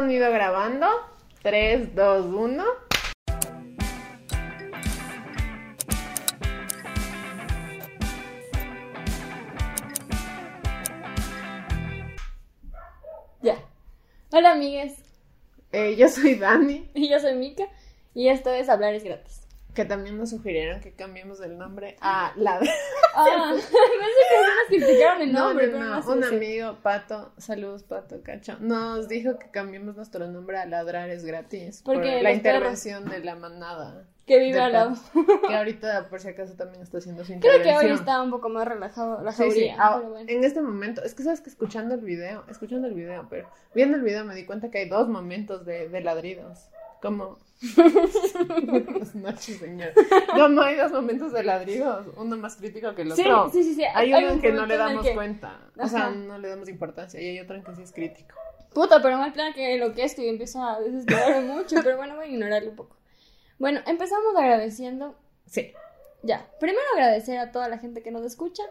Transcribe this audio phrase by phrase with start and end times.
[0.00, 0.86] Sonido grabando.
[1.42, 2.64] 3, 2, 1.
[13.42, 13.58] Ya.
[14.32, 14.94] Hola, amigues.
[15.70, 17.64] Eh, yo soy Dani, Y yo soy Mika.
[18.14, 19.39] Y esto es Hablar es gratis.
[19.74, 22.60] Que también nos sugirieron que cambiemos el nombre a la
[23.14, 26.00] Ah, que sí nos criticaron el No, nombre, no, no.
[26.00, 31.10] no Un amigo, Pato, saludos Pato Cacho, nos dijo que cambiemos nuestro nombre a Ladrar
[31.10, 31.82] es gratis.
[31.84, 34.04] Porque por la intervención de la manada.
[34.26, 34.94] Que vive de al lado.
[35.48, 38.48] Que ahorita, por si acaso, también está haciendo su Creo que hoy está un poco
[38.48, 39.68] más relajado la Sí, sí.
[39.68, 40.30] jauría, Ah, pero bueno.
[40.30, 43.96] En este momento, es que sabes que escuchando el video, escuchando el video, pero viendo
[43.96, 46.68] el video me di cuenta que hay dos momentos de, de ladridos.
[47.02, 47.38] Como.
[49.38, 49.92] Señor.
[50.50, 53.50] No, hay dos momentos de ladridos, uno más crítico que el otro.
[53.50, 53.84] sí, sí, sí.
[53.94, 55.58] Hay uno un en que no le damos que- cuenta.
[55.78, 56.10] O sea, Ajá.
[56.10, 57.20] no le damos importancia.
[57.20, 58.34] Y hay otro en que sí es crítico.
[58.72, 62.28] Puta, pero mal plan que enloquezco y empiezo a desesperarme mucho, pero bueno, voy a
[62.28, 62.96] ignorarlo un poco.
[63.58, 65.16] Bueno, empezamos agradeciendo.
[65.46, 65.72] Sí.
[66.22, 68.62] Ya, primero agradecer a toda la gente que nos escucha,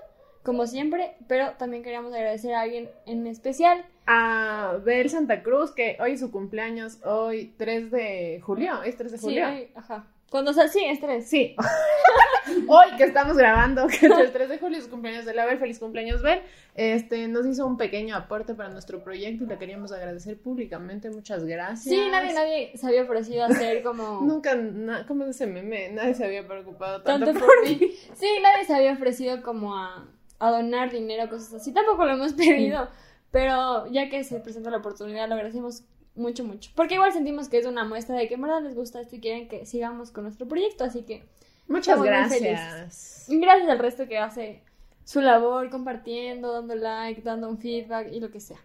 [0.44, 3.86] como siempre, pero también queríamos agradecer a alguien en especial.
[4.12, 8.82] A Bel Santa Cruz, que hoy es su cumpleaños, hoy 3 de julio.
[8.82, 9.46] ¿Es 3 de Sí, julio?
[9.46, 10.08] ay, ajá.
[10.32, 11.28] Cuando sal, sí, es tres.
[11.28, 11.56] Sí.
[12.68, 15.58] Hoy que estamos grabando, que es el 3 de julio, es cumpleaños de la Bel,
[15.58, 16.42] feliz cumpleaños Bel,
[16.76, 21.46] este, nos hizo un pequeño aporte para nuestro proyecto y le queríamos agradecer públicamente, muchas
[21.46, 21.84] gracias.
[21.96, 24.22] Sí, nadie, nadie se había ofrecido a hacer como...
[24.26, 25.90] Nunca, na- ¿cómo es ese meme?
[25.90, 27.78] Nadie se había preocupado tanto, tanto por, mí.
[28.14, 30.06] Sí, nadie se había ofrecido como a,
[30.40, 31.74] a donar dinero, cosas así.
[31.74, 32.88] Tampoco lo hemos pedido,
[33.31, 35.83] pero ya que se presenta la oportunidad, lo agradecemos
[36.16, 36.72] mucho, mucho.
[36.75, 39.19] Porque igual sentimos que es una muestra de que en verdad les gusta esto y
[39.22, 41.23] quieren que sigamos con nuestro proyecto, así que
[41.67, 43.27] Muchas gracias.
[43.30, 44.63] gracias al resto que hace
[45.03, 48.57] su labor, compartiendo, dando like, dando un feedback y lo que sea.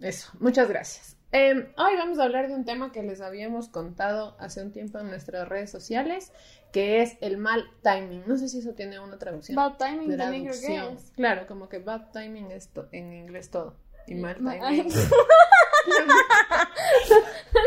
[0.00, 1.16] Eso, muchas gracias.
[1.32, 5.00] Eh, hoy vamos a hablar de un tema que les habíamos contado hace un tiempo
[5.00, 6.32] en nuestras redes sociales,
[6.72, 8.22] que es el mal timing.
[8.26, 9.56] No sé si eso tiene una traducción.
[9.56, 10.94] Bad timing también creo que Traducción.
[10.96, 11.10] es.
[11.16, 13.74] Claro, como que bad timing es en inglés todo.
[14.06, 14.64] Y mal Ma- timing.
[14.64, 14.78] Ay.
[14.84, 16.04] no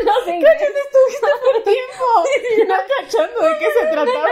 [0.04, 0.38] no sé.
[0.38, 2.06] estuviste por tiempo.
[2.68, 4.28] No cachando de qué se trataba.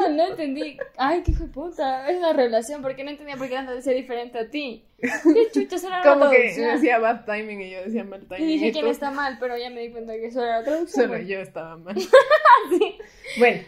[0.00, 0.78] No, no entendí.
[0.96, 2.08] Ay, qué hijo de puta.
[2.10, 4.84] Es una relación, porque no entendía por qué antes decía diferente a ti.
[5.00, 6.74] Qué chucha, era Como que traducción.
[6.74, 8.44] decía bad timing y yo decía mal timing.
[8.48, 11.06] Y dije quién está mal, pero ya me di cuenta que eso era la traducción.
[11.08, 11.94] Solo yo estaba mal.
[12.70, 12.98] Sí.
[13.38, 13.62] Bueno,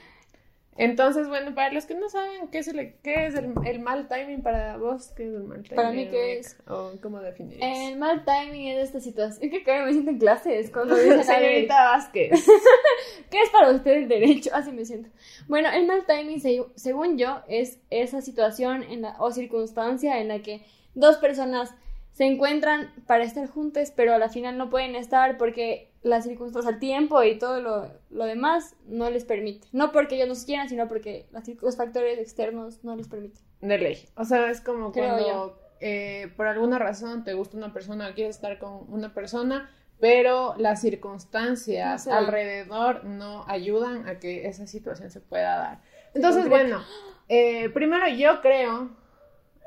[0.79, 4.09] entonces, bueno, para los que no saben qué es el, qué es el, el mal
[4.09, 5.77] timing para vos, ¿qué es el mal timing?
[5.77, 6.57] Para mí, ¿qué es?
[6.69, 7.79] ¿O cómo definirías?
[7.91, 9.45] El mal timing es esta situación.
[9.45, 12.47] Es que cabrón, me siento en clases cuando dicen Señorita Vázquez.
[13.31, 14.51] ¿Qué es para usted el derecho?
[14.53, 15.09] Así me siento.
[15.49, 20.29] Bueno, el mal timing, se- según yo, es esa situación en la, o circunstancia en
[20.29, 20.65] la que
[20.95, 21.75] dos personas
[22.17, 26.73] se encuentran para estar juntas, pero a la final no pueden estar porque las circunstancias,
[26.73, 29.69] el tiempo y todo lo, lo demás no les permite.
[29.73, 31.27] No porque ellos no quieran, sino porque
[31.61, 33.43] los factores externos no les permiten.
[33.61, 34.09] De ley.
[34.17, 38.15] O sea, es como Creo cuando eh, por alguna razón te gusta una persona o
[38.15, 44.67] quieres estar con una persona, pero las circunstancias No alrededor no ayudan a que esa
[44.67, 45.83] situación se pueda dar.
[46.15, 46.83] Entonces, bueno,
[47.29, 48.89] eh, primero yo creo,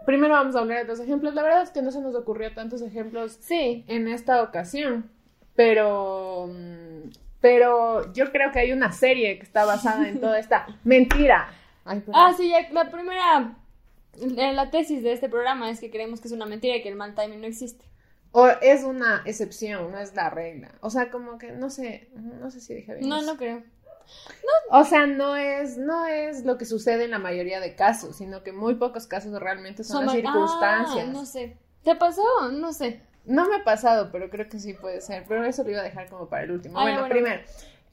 [0.06, 1.34] primero vamos a hablar de los ejemplos.
[1.34, 3.84] La verdad es que no se nos ocurrió tantos ejemplos Sí.
[3.88, 5.10] en esta ocasión,
[5.56, 7.10] pero, mm,
[7.42, 11.50] pero yo creo que hay una serie que está basada en toda esta mentira.
[11.86, 12.04] Ay.
[12.14, 13.56] Ah, sí, la primera,
[14.54, 16.96] la tesis de este programa es que creemos que es una mentira y que el
[16.96, 17.86] mal timing no existe.
[18.32, 20.70] O es una excepción, no es la regla.
[20.82, 23.10] O sea, como que no sé, no sé si dije bien.
[23.10, 23.26] No, eso.
[23.34, 23.64] no creo.
[24.72, 28.44] O sea, no es, no es lo que sucede en la mayoría de casos, sino
[28.44, 31.06] que muy pocos casos realmente son, las mal- circunstancias.
[31.08, 31.58] Ah, no sé.
[31.84, 32.24] ¿Te pasó?
[32.52, 33.02] No sé.
[33.26, 35.26] No me ha pasado, pero creo que sí puede ser.
[35.28, 36.80] Pero eso lo iba a dejar como para el último.
[36.80, 37.10] Ah, bueno.
[37.10, 37.42] primero,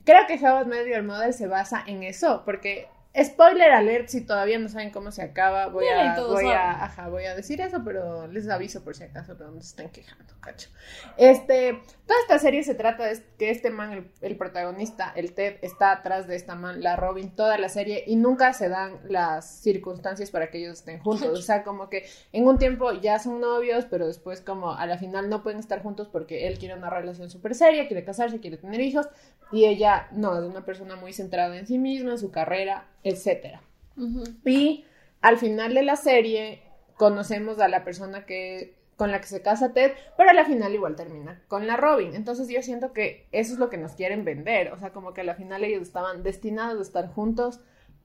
[0.05, 2.89] creo que How I Met Your Mother se basa en eso, porque
[3.25, 7.25] spoiler alert, si todavía no saben cómo se acaba, voy a, voy a, ajá, voy
[7.25, 10.69] a decir eso, pero les aviso por si acaso no se estén quejando, cacho.
[11.17, 15.57] Este, toda esta serie se trata de que este man, el, el protagonista, el Ted,
[15.63, 19.47] está atrás de esta man, la Robin, toda la serie, y nunca se dan las
[19.61, 21.39] circunstancias para que ellos estén juntos.
[21.39, 24.99] O sea, como que en un tiempo ya son novios, pero después como a la
[24.99, 28.57] final no pueden estar juntos porque él quiere una relación súper seria, quiere casarse, quiere
[28.57, 29.09] tener hijos,
[29.53, 33.63] y ella no, es una persona muy centrada en sí misma, en su carrera, etcétera.
[33.97, 34.25] Ujú.
[34.45, 34.85] Y
[35.21, 36.63] al final de la serie
[36.97, 40.73] conocemos a la persona que con la que se casa Ted, pero a la final
[40.75, 42.15] igual termina con la Robin.
[42.15, 45.21] Entonces yo siento que eso es lo que nos quieren vender, o sea, como que
[45.21, 47.61] a la final ellos estaban destinados a estar juntos,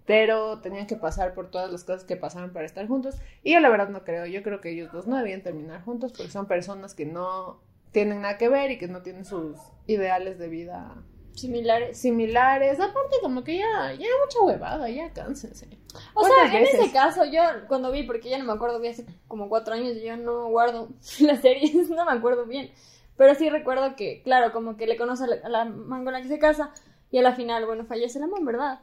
[0.06, 3.22] pero tenían que pasar por todas las cosas que pasaron para estar juntos.
[3.42, 6.12] Y yo la verdad no creo, yo creo que ellos dos no debían terminar juntos
[6.12, 7.62] porque son personas que no
[7.94, 9.58] tienen nada que ver y que no tienen sus
[9.88, 11.02] ideales de vida
[11.36, 11.98] Similares.
[11.98, 12.80] similares.
[12.80, 15.68] Aparte, como que ya, ya mucha huevada, ya cánsense.
[16.14, 16.80] O sea, ¿Cuántas en veces?
[16.82, 19.96] ese caso, yo cuando vi, porque ya no me acuerdo, vi hace como cuatro años
[19.98, 20.90] y yo no guardo
[21.20, 22.72] las series, no me acuerdo bien.
[23.18, 26.14] Pero sí recuerdo que, claro, como que le conoce a la, a la man con
[26.14, 26.72] la que se casa
[27.12, 28.80] y a la final, bueno, fallece la man, ¿verdad?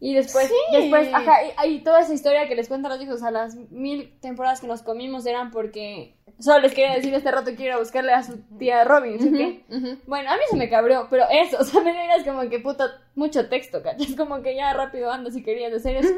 [0.00, 0.54] Y después, Sí.
[0.72, 4.16] después, ajá, y, y toda esa historia que les cuentan los hijos, a las mil
[4.20, 7.78] temporadas que nos comimos eran porque solo les quería decir este rato quiero ir a
[7.78, 9.64] buscarle a su tía Robin, ¿sí qué?
[9.74, 9.98] Ujú.
[10.06, 13.00] Bueno, a mí se me cabreó, pero eso, o sea, me es como que puta,
[13.14, 14.06] mucho texto, ¿cachai?
[14.06, 16.14] Es como que ya rápido anda si querías hacer eso.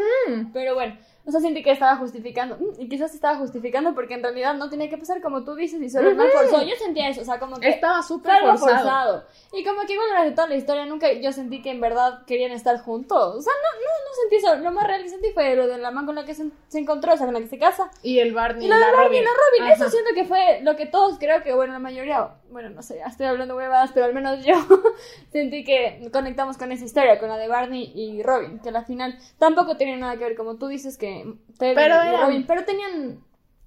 [0.52, 0.96] Pero bueno,
[1.26, 2.56] o sea, sentí que estaba justificando.
[2.56, 5.80] mm, Y quizás estaba justificando porque en realidad no tenía que pasar como tú dices
[5.82, 6.62] y solo el mal forzó.
[6.62, 8.58] Yo sentía eso, o sea, como que Estaba súper forzado.
[8.58, 9.24] forzado.
[9.52, 12.52] Y como que igual durante toda la historia nunca yo sentí que en verdad querían
[12.52, 13.36] estar juntos.
[13.36, 14.56] O sea, no, no, no sentí eso.
[14.56, 16.78] Lo más real que sentí fue lo de la man con la que se, se
[16.78, 17.90] encontró, o sea, con la que se casa.
[18.02, 19.24] Y el Barney Y lo de la Barney y Robin.
[19.24, 19.30] la
[19.64, 19.90] Robin, eso Ajá.
[19.92, 23.06] siento que fue lo que todos creo que, bueno, la mayoría, bueno, no sé, ya
[23.06, 24.54] estoy hablando huevadas, pero al menos yo
[25.32, 29.18] sentí que conectamos con esa historia, con la de Barney y Robin, que al final
[29.38, 31.09] tampoco tenía nada que ver, como tú dices que
[31.58, 33.20] Ted Pero y eran- Robin, pero tenían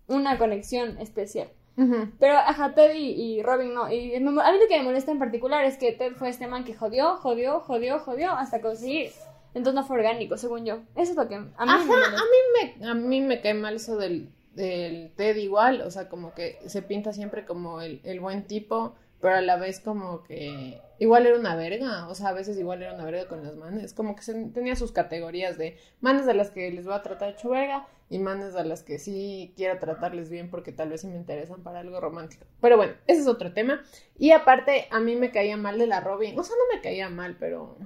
[0.07, 1.49] una conexión especial.
[2.19, 3.09] Pero, ajá, Ted y,
[3.39, 3.91] y Robin no.
[3.91, 6.47] Y me- a mí lo que me molesta en particular es que Ted fue este
[6.47, 9.11] man que jodió, jodió, jodió, jodió hasta conseguir.
[9.55, 10.75] Entonces no fue orgánico, según yo.
[10.95, 12.11] Eso es lo que a mí Ajá, me molesta.
[12.17, 16.09] a mí me, a mí me cae mal eso del, del Ted igual, o sea,
[16.09, 20.21] como que se pinta siempre como el, el buen tipo, pero a la vez como
[20.21, 23.55] que igual era una verga, o sea, a veces igual era una verga con las
[23.55, 27.03] manes, como que se, tenía sus categorías de manes a las que les voy a
[27.03, 30.99] tratar hecho verga y manes a las que sí quiero tratarles bien porque tal vez
[30.99, 32.43] sí me interesan para algo romántico.
[32.59, 33.81] Pero bueno, ese es otro tema.
[34.19, 37.07] Y aparte, a mí me caía mal de la Robin, o sea, no me caía
[37.07, 37.77] mal, pero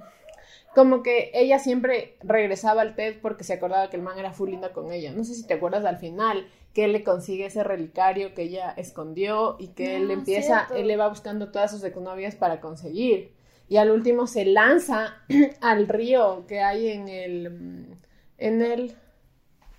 [0.74, 4.50] como que ella siempre regresaba al TED porque se acordaba que el man era full
[4.50, 5.12] linda con ella.
[5.12, 8.72] No sé si te acuerdas al final que él le consigue ese relicario que ella
[8.76, 10.76] escondió y que él Ah, empieza, cierto.
[10.76, 13.32] él le va buscando todas sus exnovias para conseguir.
[13.68, 15.16] Y al último se lanza
[15.60, 17.92] al río que hay en el mm,
[18.38, 18.94] en el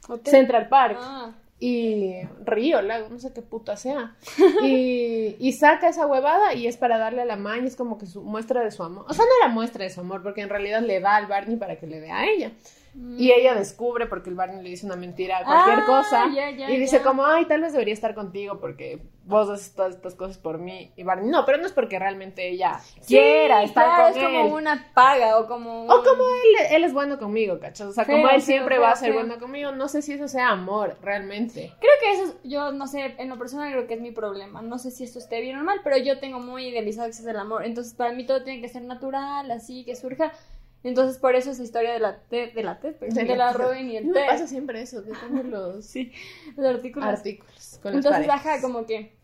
[0.10, 0.32] Hotel.
[0.32, 1.32] Central Park Ah.
[1.60, 4.16] Y río, lago, no sé qué puta sea.
[4.64, 7.98] Y, y saca esa huevada y es para darle a la man y es como
[7.98, 9.06] que su muestra de su amor.
[9.10, 11.58] O sea, no era muestra de su amor porque en realidad le da al Barney
[11.58, 12.52] para que le dé a ella.
[13.18, 16.26] Y ella descubre porque el Barney le dice una mentira, cualquier Ah, cosa.
[16.34, 17.04] ya, ya, y dice ya.
[17.04, 20.92] como, ay, tal vez debería estar contigo porque vos haces todas estas cosas por mí.
[20.98, 24.18] Y Barney, no, pero no es porque realmente ella Sí, quiera estar claro, con es
[24.18, 24.24] él.
[24.42, 27.88] como una paga o como O un- como él, él es bueno conmigo, ¿cachas?
[27.88, 30.50] O sea, como él siempre va a ser bueno conmigo, no sé si eso sea
[30.50, 31.72] amor, realmente.
[31.80, 34.62] Creo que eso, es- yo no sé, en lo personal creo que es mi problema.
[34.62, 37.26] No sé si esto esté bien o mal, pero yo tengo muy idealizado que es
[37.26, 37.66] el amor.
[37.66, 40.34] Entonces, para mí todo tiene que ser natural, así, que surja.
[40.82, 43.98] Entonces, por eso esa historia de la Ted, de la perdón, de, la Robin y
[43.98, 46.14] el Me Ted, pasa siempre eso, que tengo los sí,
[46.56, 47.10] los artículos.
[47.10, 49.19] artículos con Entonces, ajá, como que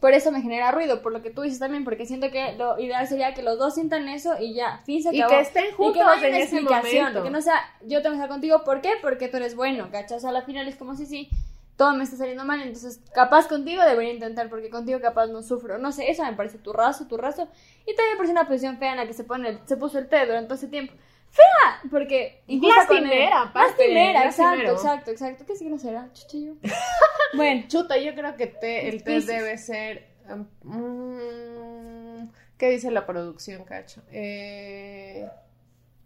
[0.00, 2.78] por eso me genera ruido, por lo que tú dices también, porque siento que lo
[2.80, 5.36] ideal sería que los dos sientan eso y ya, fin se Y acabó.
[5.36, 7.22] que estén Y juntos que no haya en una ese explicación, momento.
[7.22, 8.92] que no sea, yo tengo que estar contigo, ¿por qué?
[9.02, 10.16] Porque tú eres bueno, ¿cachai?
[10.16, 11.28] O sea, al final es como si sí,
[11.76, 15.78] todo me está saliendo mal, entonces capaz contigo debería intentar, porque contigo capaz no sufro.
[15.78, 17.48] No sé, eso me parece tu razo, tu razo.
[17.86, 19.98] Y también me parece una posición fea en la que se pone, el- se puso
[19.98, 20.92] el té durante todo ese tiempo.
[21.30, 22.42] Fea, porque.
[22.48, 25.44] Lastimera, aparte, Lastimera, exacto, exacto, exacto.
[25.46, 26.08] ¿Qué signo será?
[26.12, 26.54] Chuchillo.
[27.34, 30.08] bueno, Chuta, yo creo que te- el test debe ser...
[30.28, 34.02] um, mm, ¿Qué dice la producción, cacho?
[34.12, 35.26] Eh,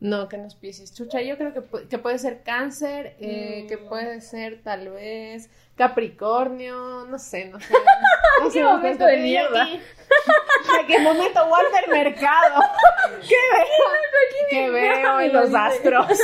[0.01, 0.93] no, que no es Piscis.
[0.95, 3.69] Chucha, yo creo que, que puede ser cáncer, eh, Mm.
[3.69, 7.73] que puede ser tal vez Capricornio, no sé, no sé.
[8.43, 9.63] No sé, momento de mierda.
[9.63, 9.81] aquí.
[10.81, 12.61] ¿En qué momento Walter Mercado?
[13.29, 13.71] ¿Qué veo?
[14.51, 16.19] ¿Qué veo en los astros?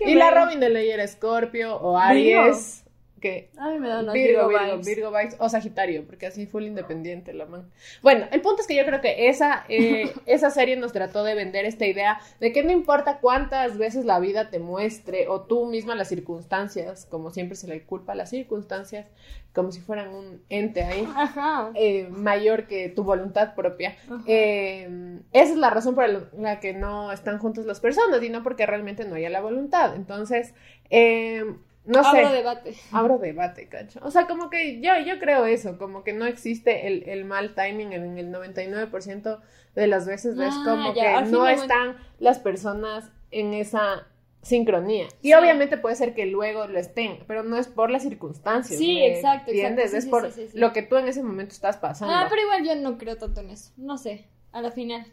[0.00, 0.30] Y la.
[0.30, 2.84] Robin de ley era Escorpio o Aries.
[3.20, 4.82] Que A mí me da unos Virgo, Virgo, Virgo.
[4.84, 7.70] Virgo vibes, o Sagitario, porque así full independiente la man.
[8.02, 11.34] Bueno, el punto es que yo creo que esa, eh, esa serie nos trató de
[11.34, 15.64] vender esta idea de que no importa cuántas veces la vida te muestre o tú
[15.66, 19.06] misma las circunstancias, como siempre se le culpa a las circunstancias,
[19.54, 21.08] como si fueran un ente ahí.
[21.16, 21.70] Ajá.
[21.74, 23.96] eh, mayor que tu voluntad propia.
[24.26, 28.28] Eh, esa es la razón por la- la que no están juntas las personas y
[28.28, 29.96] no porque realmente no haya la voluntad.
[29.96, 30.52] Entonces,
[30.90, 31.44] eh,
[31.86, 32.18] no sé.
[32.18, 32.74] Abro debate.
[32.92, 34.00] Abro debate, cacho.
[34.02, 37.54] O sea, como que yo, yo creo eso, como que no existe el, el mal
[37.54, 39.40] timing en el 99%
[39.74, 44.06] de las veces, Ah, como ya, que no están las personas en esa
[44.42, 45.06] sincronía.
[45.22, 45.34] Y Sí.
[45.34, 48.78] obviamente puede ser que luego lo estén, pero no es por las circunstancias.
[48.78, 49.50] Sí, ¿me exacto.
[49.50, 49.90] ¿Entiendes?
[49.90, 52.14] Sí, es sí, por lo que tú en ese momento estás pasando.
[52.14, 53.72] Ah, pero igual yo no creo tanto en eso.
[53.76, 55.06] No sé, a la final.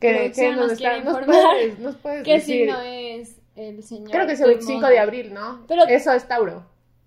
[0.00, 2.66] que, que nos, nos está- nos puedes, nos puedes ¿Qué decir.
[2.66, 4.10] signo es el señor?
[4.10, 4.88] Creo que es el el 5 mundo.
[4.88, 5.64] de abril, ¿no?
[5.68, 6.64] Pero- Eso es Tauro.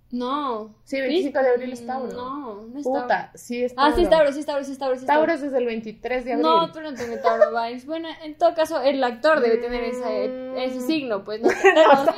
[0.09, 0.73] No.
[0.85, 2.13] Sí, 25 de abril es Tauro.
[2.13, 3.01] No, no es Tauro.
[3.01, 3.95] Puta, sí es Ah, Tauro.
[3.97, 4.95] sí es Tauro, sí es Tauro, sí es Tauro.
[4.95, 6.45] sí es Tauro es desde el 23 de abril.
[6.47, 7.85] No, tú no tienes Tauro vibes.
[7.85, 10.57] Bueno, en todo caso, el actor debe tener ese, Mm.
[10.59, 11.41] ese signo, pues.
[11.41, 12.11] No, No, no.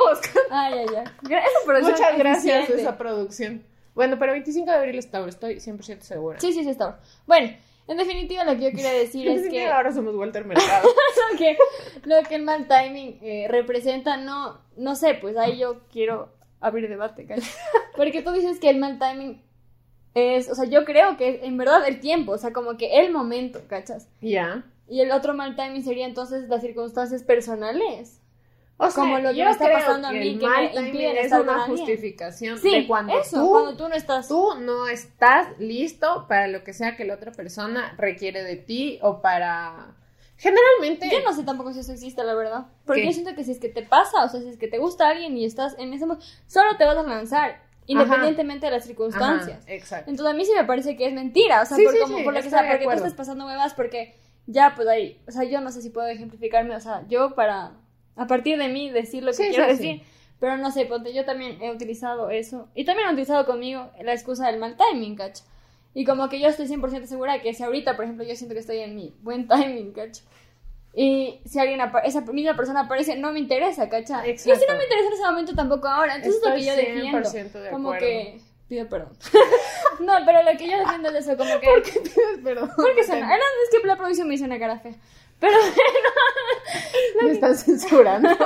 [0.51, 0.69] Ah.
[1.23, 3.63] Gra- Esa producción Muchas gracias a esa producción.
[3.95, 6.39] Bueno, pero 25 de abril es Tauro, estoy 100% segura.
[6.39, 6.97] Sí, sí, sí es Tauro.
[7.25, 7.49] Bueno,
[7.89, 9.67] en definitiva, lo que yo quería decir es que.
[9.67, 10.87] ahora somos Walter Mercado.
[11.31, 11.57] lo que,
[12.03, 16.29] lo que el mal timing eh, representa, no, no sé, pues ahí yo quiero
[16.59, 17.49] abrir debate, ¿cachai?
[17.95, 19.41] Porque tú dices que el mal timing
[20.13, 22.99] es, o sea, yo creo que es en verdad el tiempo, o sea, como que
[22.99, 24.07] el momento, ¿cachas?
[24.21, 24.63] ya.
[24.87, 28.18] Y el otro mal timing sería entonces las circunstancias personales.
[28.81, 32.57] O sea, Como lo que me está pasando a mí, que me es una justificación
[32.57, 34.27] Sí, de cuando eso, tú, cuando tú no estás...
[34.29, 38.97] tú no estás listo para lo que sea que la otra persona requiere de ti
[39.01, 39.95] o para...
[40.37, 41.09] Generalmente...
[41.11, 42.67] Yo no sé tampoco si eso existe, la verdad.
[42.85, 43.07] Porque ¿Qué?
[43.07, 45.09] yo siento que si es que te pasa, o sea, si es que te gusta
[45.09, 48.87] alguien y estás en ese momento, solo te vas a lanzar, independientemente de las Ajá,
[48.87, 49.61] circunstancias.
[49.67, 50.09] exacto.
[50.09, 52.17] Entonces a mí sí me parece que es mentira, o sea, Sí, por, sí, como,
[52.19, 54.15] sí, por lo que sea, porque tú estás pasando huevas, porque
[54.47, 57.73] ya, pues ahí, o sea, yo no sé si puedo ejemplificarme, o sea, yo para,
[58.19, 60.01] a partir de mí, decir lo que Sí, quiero sí, decir,
[60.39, 64.13] pero no sé, ponte, yo también he utilizado eso, y también he utilizado conmigo la
[64.13, 65.43] excusa del mal timing, ¿cacho?
[65.93, 68.53] Y como que yo estoy 100% segura de que si ahorita, por ejemplo, yo siento
[68.53, 70.23] que estoy en mi buen timing, ¿cacho?
[70.93, 74.27] Y si alguien esa misma persona aparece, no me interesa, ¿cacha?
[74.27, 74.73] Y si Exacto.
[74.73, 76.15] no me interesa en ese momento, tampoco ahora.
[76.15, 77.29] Entonces Estoy lo que yo defiendo.
[77.29, 78.41] 100% de como que.
[78.67, 79.09] Pido perdón.
[79.99, 81.67] no, pero lo que yo defiendo es eso, como que.
[81.73, 82.71] ¿Por qué pides perdón?
[82.75, 83.27] Porque suena.
[83.29, 84.95] no, es que la producción me hizo una cara fea.
[85.39, 85.57] Pero
[87.21, 88.29] Me están censurando.
[88.29, 88.45] lo que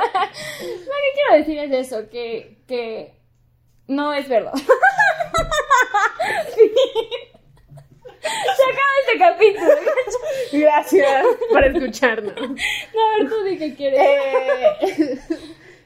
[1.16, 3.14] quiero decir es eso, que, que
[3.88, 4.54] no es verdad.
[8.24, 9.76] Se acaba este capítulo.
[10.54, 12.36] Gracias por escucharnos.
[12.36, 14.00] No, a ver, tú di que quieres.
[14.02, 15.20] Eh,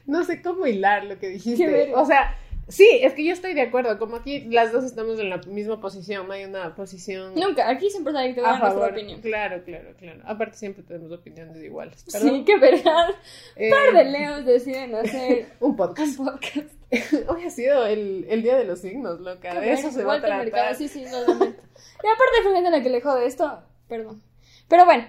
[0.06, 1.92] no sé cómo hilar lo que dijiste.
[1.94, 3.98] O sea, sí, es que yo estoy de acuerdo.
[3.98, 7.90] Como aquí las dos estamos en la misma posición, no hay una posición Nunca, aquí
[7.90, 9.20] siempre sale que te a dar nuestra opinión.
[9.20, 10.20] Claro, claro, claro.
[10.26, 12.04] Aparte siempre tenemos opiniones iguales.
[12.06, 12.44] Sí, Perdón.
[12.44, 13.08] qué verdad.
[13.56, 16.16] Eh, Un par de leos deciden hacer un un podcast.
[16.16, 16.72] podcast.
[17.28, 19.50] Hoy ha sido el, el día de los signos, loca.
[19.52, 20.74] Qué De eso se va a Walter Mercado, tratar.
[20.76, 21.62] Sí, sí, lo lamento.
[22.02, 24.22] Y aparte fue gente a la que le jode esto, perdón.
[24.68, 25.04] Pero bueno,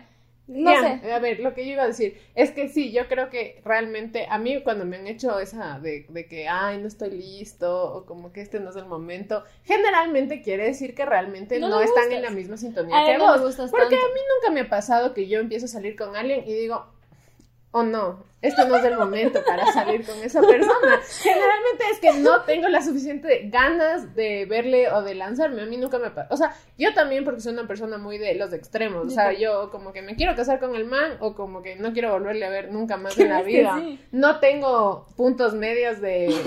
[0.56, 1.00] no sé.
[1.12, 4.26] A ver, lo que yo iba a decir es que sí, yo creo que realmente
[4.30, 8.06] a mí cuando me han hecho esa de, de que, ay, no estoy listo o
[8.06, 12.06] como que este no es el momento, generalmente quiere decir que realmente No no, están
[12.06, 12.12] gustas.
[12.12, 13.42] en la misma sintonía A que no vos.
[13.42, 14.06] gustas Porque tanto.
[14.06, 16.86] a mí nunca me ha pasado que yo empiezo a salir con alguien y digo,
[17.72, 21.00] oh no, este no es el momento para salir con esa persona.
[21.22, 25.62] Generalmente es que no tengo la suficiente ganas de verle o de lanzarme.
[25.62, 26.28] A mí nunca me pasa.
[26.32, 29.08] O sea, yo también porque soy una persona muy de los extremos.
[29.08, 31.92] O sea, yo como que me quiero casar con el man o como que no
[31.92, 33.78] quiero volverle a ver nunca más en la vida.
[33.78, 34.00] sí.
[34.12, 36.34] No tengo puntos medios de...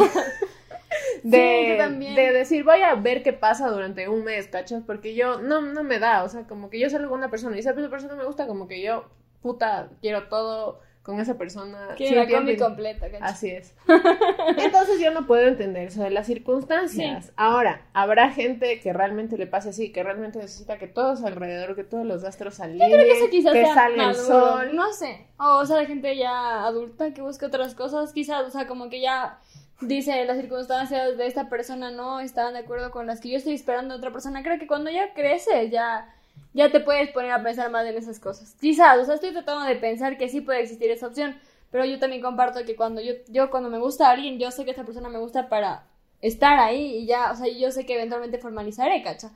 [1.22, 4.82] Sí, de decir, voy a ver qué pasa durante un mes, ¿cachas?
[4.84, 7.56] Porque yo, no, no me da, o sea, como que yo salgo con una persona
[7.56, 9.04] y esa persona me gusta, como que yo,
[9.40, 11.94] puta, quiero todo con esa persona.
[11.96, 13.28] Quiero sin la combi completa, ¿cachai?
[13.28, 13.74] Así es.
[14.56, 17.32] Entonces yo no puedo entender eso de las circunstancias.
[17.36, 21.84] Ahora, habrá gente que realmente le pase así, que realmente necesita que todos alrededor, que
[21.84, 24.76] todos los astros alineen, Creo que eso quizás que sea salga el sol.
[24.76, 25.26] No sé.
[25.38, 29.00] O, sea, la gente ya adulta que busca otras cosas, quizás, o sea, como que
[29.00, 29.40] ya
[29.80, 33.54] dice las circunstancias de esta persona no estaban de acuerdo con las que yo estoy
[33.54, 34.44] esperando de otra persona.
[34.44, 36.14] Creo que cuando ya creces, ya,
[36.54, 38.54] ya te puedes poner a pensar más en esas cosas.
[38.60, 41.38] Quizás, o sea, estoy tratando de pensar que sí puede existir esa opción,
[41.70, 44.64] pero yo también comparto que cuando yo, yo cuando me gusta a alguien, yo sé
[44.64, 45.86] que esta persona me gusta para
[46.20, 49.32] estar ahí y ya, o sea, yo sé que eventualmente formalizaré, ¿cacha?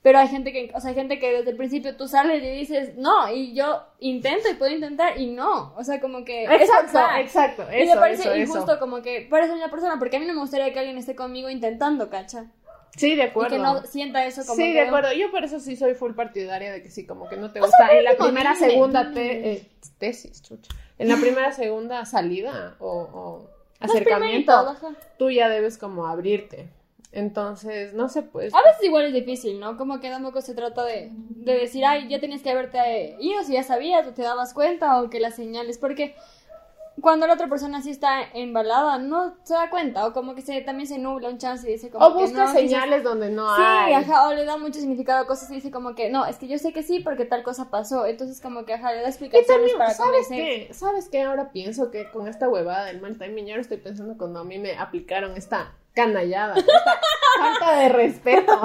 [0.00, 2.50] Pero hay gente que, o sea, hay gente que desde el principio tú sales y
[2.50, 6.44] dices, no, y yo intento y puedo intentar y no, o sea, como que...
[6.44, 7.20] Exacto, forzar.
[7.20, 8.78] exacto, y me eso, parece eso, injusto eso.
[8.78, 11.50] como que esa misma persona, porque a mí no me gustaría que alguien esté conmigo
[11.50, 12.46] intentando, ¿cacha?
[12.96, 13.56] Sí, de Y acuerdo.
[13.56, 14.72] que no sienta eso como Sí, que...
[14.74, 15.12] de acuerdo.
[15.12, 17.88] Yo por eso sí soy full partidaria de que sí, como que no te gusta
[17.96, 19.14] en la primera, dime, segunda dime.
[19.14, 19.66] te- eh,
[19.98, 20.70] tesis, chucha.
[20.98, 24.76] En la primera, segunda salida o, acercamiento,
[25.18, 26.68] tú ya debes como abrirte.
[27.12, 28.52] Entonces, no sé, pues.
[28.54, 29.76] A veces igual es difícil, ¿no?
[29.78, 33.54] Como que tampoco se trata de, de decir, ay, ya tenías que haberte ido si
[33.54, 36.14] ya sabías o te dabas cuenta o que las señales, porque
[37.00, 40.60] cuando la otra persona sí está embalada, no se da cuenta o como que se,
[40.62, 43.48] también se nubla un chance y dice como O que busca no, señales donde no
[43.50, 43.88] hay.
[43.88, 46.36] Sí, ajá, o le da mucho significado a cosas y dice como que no, es
[46.36, 49.06] que yo sé que sí porque tal cosa pasó, entonces como que ajá, le da
[49.06, 50.68] Y explicaciones también, para ¿sabes convencer.
[50.68, 50.74] qué?
[50.74, 51.22] ¿Sabes qué?
[51.22, 54.44] Ahora pienso que con esta huevada del mal timing, yo ahora estoy pensando cuando a
[54.44, 56.72] mí me aplicaron esta canallada, esta
[57.38, 58.60] falta de respeto.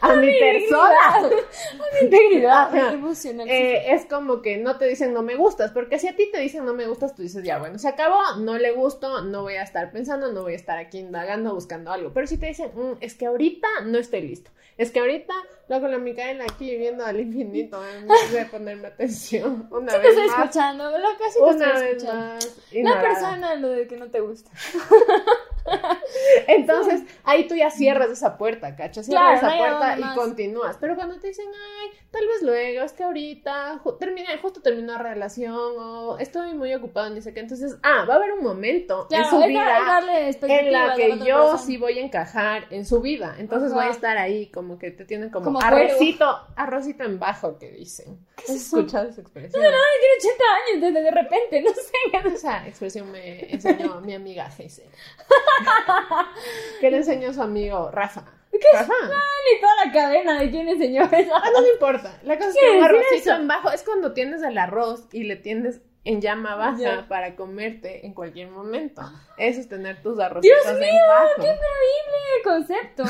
[0.00, 0.96] A, mi persona.
[1.16, 3.48] A mi integridad emocional.
[3.48, 6.40] Eh, es como que no te dicen no me gustas, porque si a ti te
[6.40, 9.54] dicen no me gustas, tú dices ya bueno, se acabó, no le gusto, no voy
[9.54, 12.12] a estar pensando, no voy a estar aquí indagando, buscando algo.
[12.12, 15.34] Pero si te dicen, "Mm, es que ahorita no estoy listo, es que ahorita
[15.68, 19.68] lo con la Micaela aquí viendo al infinito en vez de ponerme atención.
[19.70, 22.24] Una Sí te vez estoy más, escuchando, lo te una estoy vez escuchando.
[22.24, 22.56] más.
[22.72, 24.50] La persona, lo de que no te gusta.
[26.46, 29.06] Entonces, ahí tú ya cierras esa puerta, ¿cachas?
[29.06, 30.76] Cierras Claro, no esa puerta y continúas.
[30.80, 34.92] Pero cuando te dicen, ay, tal vez luego, es que ahorita ju- terminé, justo terminó
[34.94, 37.40] la relación o estoy muy ocupado, ni sé qué.
[37.40, 40.00] Entonces, ah, va a haber un momento Claro, en su es, vida
[40.42, 41.58] en la que yo persona.
[41.58, 43.36] sí voy a encajar en su vida.
[43.38, 43.80] Entonces Ajá.
[43.80, 45.76] voy a estar ahí como que te tienen como, Como juego.
[45.76, 48.26] arrocito, arrocito en bajo que dicen.
[48.36, 49.62] ¿Has es escuchado esa expresión?
[49.62, 49.70] Ay,
[50.00, 52.28] tiene 80 años desde de repente, no sé.
[52.34, 54.88] Esa expresión me enseñó mi amiga Hazel.
[56.80, 58.24] que le enseñó su amigo Rafa.
[58.72, 58.92] Rafa.
[59.04, 61.32] Ni toda la cadena de quién enseñó eso.
[61.34, 62.18] Ah, no me importa.
[62.24, 65.24] La cosa es que ¿Qué un arrocito en bajo es cuando tienes el arroz y
[65.24, 69.02] le tienes en llama baja para comerte en cualquier momento.
[69.36, 71.28] Eso es tener tus arrocitos en bajo.
[71.36, 73.04] ¡Qué increíble concepto!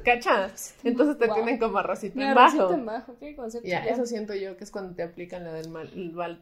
[0.04, 0.74] ¿Cachas?
[0.82, 1.34] Entonces te Wow.
[1.36, 2.74] tienen como arrocito Mi en arrocito bajo.
[2.74, 3.68] en bajo, qué concepto.
[3.68, 3.92] Ya, ya.
[3.92, 5.88] eso siento yo que es cuando te aplican la del mal.
[5.94, 6.40] el mal-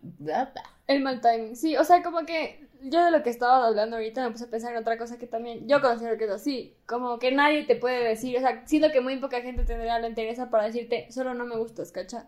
[0.86, 1.54] El mal timing.
[1.56, 4.50] Sí, o sea, como que yo de lo que estaba hablando ahorita me puse a
[4.50, 6.74] pensar en otra cosa que también yo considero que es así.
[6.86, 10.08] Como que nadie te puede decir, o sea, siento que muy poca gente tendría la
[10.08, 12.26] interés para decirte, solo no me gustas, ¿cacha?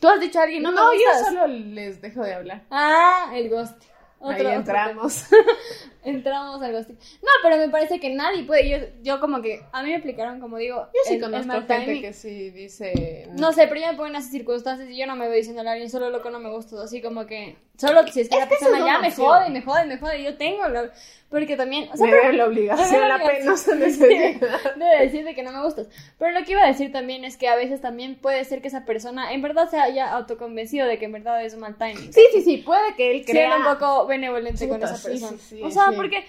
[0.00, 1.26] Tú has dicho a alguien, no, No, me yo gustas.
[1.28, 2.62] solo les dejo de hablar.
[2.70, 3.82] Ah, el ghost.
[4.22, 5.24] Otro- Ahí otro entramos.
[6.04, 6.96] Entramos al ghosting.
[7.22, 8.68] No, pero me parece que nadie puede.
[8.68, 9.60] Yo, yo como que.
[9.72, 10.76] A mí me aplicaron, como digo.
[10.92, 13.28] Yo sí el- el conozco mal gente que sí dice.
[13.32, 15.62] No sé, pero yo me pongo en esas circunstancias y yo no me voy diciendo
[15.62, 16.82] a alguien solo loco no me gusta.
[16.82, 17.56] Así como que.
[17.78, 20.22] Solo si es que Es la que persona ya me jode, me jode, me jode.
[20.24, 20.66] Yo tengo.
[20.68, 20.90] la-
[21.30, 21.88] Porque también.
[21.92, 24.40] O sea, me pero- la obligación, la penosa necesidad.
[24.76, 25.86] de decirte que no me gustas.
[26.18, 28.68] Pero lo que iba a decir también es que a veces también puede ser que
[28.68, 32.12] esa persona en verdad se haya autoconvencido de que en verdad es un mal timing.
[32.12, 33.50] Sí, sí, sí, puede que él crea.
[33.52, 35.32] Ser un poco benevolente con esa persona.
[35.32, 36.24] sí, sí, o sea, porque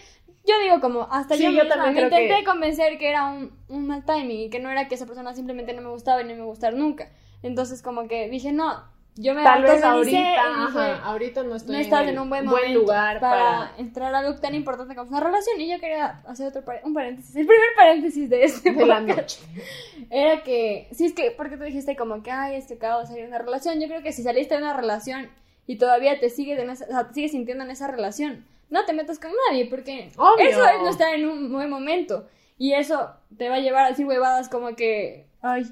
[0.46, 3.52] yo digo como, hasta yo, yo misma también me intenté que- convencer que era un,
[3.70, 6.24] un mal timing y que no era que esa persona simplemente no me gustaba y
[6.24, 7.10] no me iba a gustar nunca.
[7.44, 11.76] Entonces como que dije, no, yo me Tal vez ahorita, dije, ajá, ahorita no estoy
[11.76, 14.96] no estás el en un buen, momento lugar para, para, entrar a algo tan importante
[14.96, 15.62] como una relación.
[15.62, 17.36] Y yo quería hacer otro par- un paréntesis.
[17.36, 19.40] El primer paréntesis de este de la noche.
[20.10, 23.06] era que, sí, es que, porque tú dijiste como que, ay, es que acabo de
[23.08, 23.80] salir de una relación.
[23.80, 25.30] Yo creo que si saliste de una relación
[25.68, 28.86] y todavía te sigues, en esa- o sea, te sigues sintiendo en esa relación, no
[28.86, 30.46] te metas con nadie, porque Obvio.
[30.50, 32.28] eso es no estar en un buen momento.
[32.58, 35.64] Y eso te va a llevar a decir huevadas como que, ay,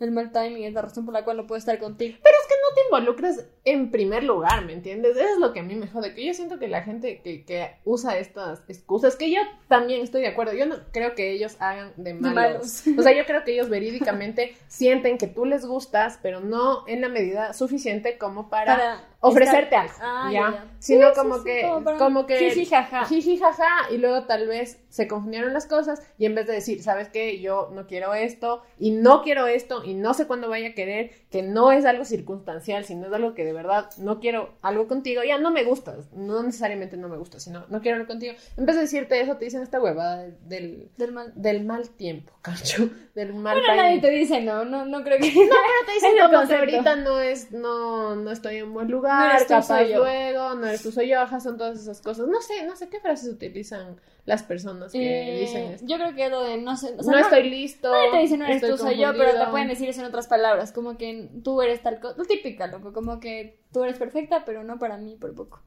[0.00, 2.16] el mal timing es la razón por la cual no puedo estar contigo.
[2.22, 5.16] Pero es que no te involucras en primer lugar, ¿me entiendes?
[5.16, 7.44] Eso es lo que a mí me jode, que yo siento que la gente que,
[7.44, 11.56] que usa estas excusas, que yo también estoy de acuerdo, yo no creo que ellos
[11.60, 12.34] hagan de malos.
[12.34, 12.98] malos.
[12.98, 17.00] O sea, yo creo que ellos verídicamente sienten que tú les gustas, pero no en
[17.02, 20.64] la medida suficiente como para, Para ofrecerte estar- algo, Ah, ¿ya?
[20.78, 22.38] Sino Sí, como, sí, que, como para- como que...
[22.38, 23.04] Jiji, jaja.
[23.04, 26.82] Jiji, jaja, y luego tal vez se confundieron las cosas y en vez de decir,
[26.82, 27.38] ¿sabes qué?
[27.40, 31.10] Yo no quiero esto y no quiero esto y no sé cuándo vaya a querer,
[31.30, 32.38] que no es algo circunstancial,
[32.84, 36.42] sino es algo que de verdad no quiero algo contigo, ya no me gustas, no
[36.42, 38.34] necesariamente no me gustas, sino no quiero algo contigo.
[38.56, 41.32] En vez de decirte eso, te dicen esta huevada del, Del mal.
[41.34, 45.26] del mal tiempo, cacho, del mal Bueno, nadie te dice no, no, no creo que...
[45.28, 48.92] No, pero te dicen como que ahorita no es, no, no estoy en buen No
[48.96, 49.98] lugar, eres tú, capaz soy yo.
[49.98, 52.26] luego, no eres tú, soy yo, ajá, son todas esas cosas.
[52.28, 53.96] No sé, no sé qué frases utilizan
[54.28, 55.86] las personas que Eh, dicen esto.
[55.88, 57.90] Yo creo que lo de no sé, o sea, no, estoy listo.
[57.90, 60.26] Nadie te dice no eres tú, soy yo, pero te pueden decir eso en otras
[60.26, 64.44] palabras, como que tú eres tal cosa, lo típica, loco, como que tú eres perfecta,
[64.44, 65.62] pero no para mí por poco.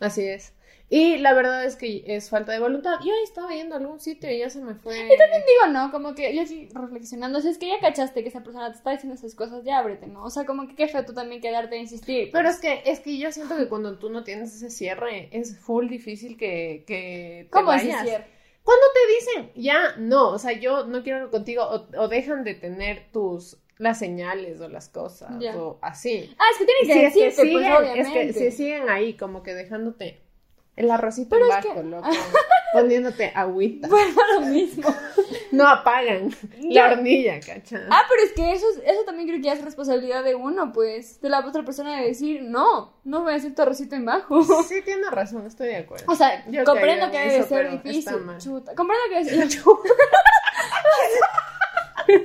[0.00, 0.54] Así es.
[0.92, 2.96] Y la verdad es que es falta de voluntad.
[3.04, 4.94] Yo ahí estaba yendo a algún sitio y ya se me fue.
[4.96, 8.72] Digo, no, como que yo sí reflexionando, si es que ya cachaste que esa persona
[8.72, 10.24] te está diciendo esas cosas, ya ábrete, ¿no?
[10.24, 12.30] O sea, como que qué feo tú también quedarte a insistir.
[12.32, 15.56] Pero es que, es que yo siento que cuando tú no tienes ese cierre, es
[15.60, 18.02] full difícil que, que te ¿Cómo vayas.
[18.02, 18.26] cierre?
[18.64, 22.54] Cuando te dicen, ya, no, o sea, yo no quiero contigo, o, o dejan de
[22.54, 25.56] tener tus, las señales o las cosas, Ya.
[25.56, 26.34] o así.
[26.36, 29.14] Ah, es que tienen que Si es que decirte, pues es que si siguen ahí
[29.14, 30.20] como que dejándote
[30.80, 32.08] el arrocito Pero en que-
[32.72, 33.88] poniéndote agüita.
[33.88, 34.88] A lo mismo.
[35.52, 37.80] No apagan la hornilla, ¿cachai?
[37.90, 41.20] Ah, pero es que eso, eso también creo que ya es responsabilidad de uno, pues,
[41.20, 44.40] de la otra persona de decir, no, no voy a hacer tu arrocito en bajo.
[44.68, 46.04] Sí, tienes razón, estoy de acuerdo.
[46.06, 48.14] O sea, Yo comprendo que debe eso, ser difícil.
[48.38, 48.76] Chuta.
[48.76, 49.60] Comprendo que debe ser.
[52.08, 52.16] No,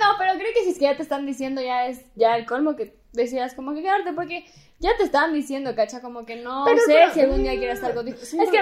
[0.00, 2.46] no, pero creo que si es que ya te están diciendo ya es ya el
[2.46, 4.44] colmo que decías como que quedarte porque
[4.78, 7.76] ya te estaban diciendo, cacha, como que no Pero- sé pero- si algún día quieres
[7.76, 8.18] estar contigo.
[8.20, 8.58] Sí, es que,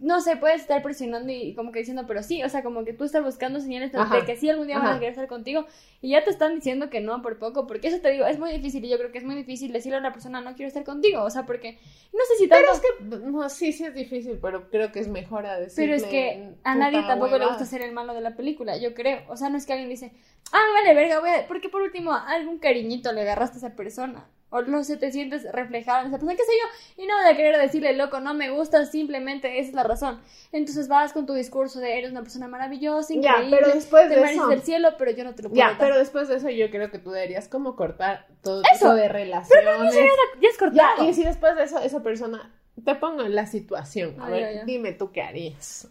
[0.00, 2.92] no sé, puedes estar presionando y como que diciendo, pero sí, o sea, como que
[2.92, 4.24] tú estás buscando señales de Ajá.
[4.24, 5.66] que sí algún día van a querer estar contigo
[6.00, 8.50] y ya te están diciendo que no por poco, porque eso te digo, es muy
[8.52, 10.84] difícil y yo creo que es muy difícil decirle a una persona no quiero estar
[10.84, 11.78] contigo, o sea, porque
[12.12, 12.66] no sé si tanto...
[12.70, 15.84] Pero es que, no, sí, sí es difícil, pero creo que es mejor a decir.
[15.84, 18.94] Pero es que a nadie tampoco le gusta ser el malo de la película, yo
[18.94, 19.22] creo.
[19.28, 20.12] O sea, no es que alguien dice,
[20.52, 21.46] ah, vale, verga, voy a...
[21.46, 24.26] Porque por último, algún cariñito le agarraste a esa persona.
[24.50, 27.02] O no sientes reflejado en esa persona, qué sé yo.
[27.02, 30.20] Y no voy a querer decirle, loco, no me gusta, simplemente esa es la razón.
[30.52, 34.14] Entonces vas con tu discurso de eres una persona maravillosa, Ya, increíble, pero después te
[34.14, 35.78] de mereces eso- el cielo, pero yo no te lo puedo Ya, dar.
[35.78, 38.86] pero después de eso yo creo que tú deberías como cortar todo Eso.
[38.86, 39.94] tipo de relaciones.
[40.40, 40.96] Ya es cortado.
[40.98, 42.50] Ya, y si después de eso esa persona
[42.82, 44.64] te pongo en la situación, a ver, ya, ya.
[44.64, 45.88] dime tú qué harías.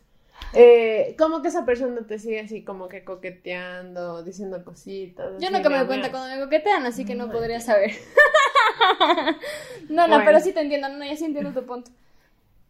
[0.53, 5.33] Eh, como que esa persona te sigue así como que coqueteando, diciendo cositas.
[5.41, 6.19] Yo nunca me doy cuenta amor.
[6.19, 7.39] cuando me coquetean, así que no Bueno.
[7.39, 7.91] podría saber.
[9.89, 10.23] no, no, Bueno.
[10.25, 11.91] pero sí te entiendo, no, ya sí entiendo tu punto.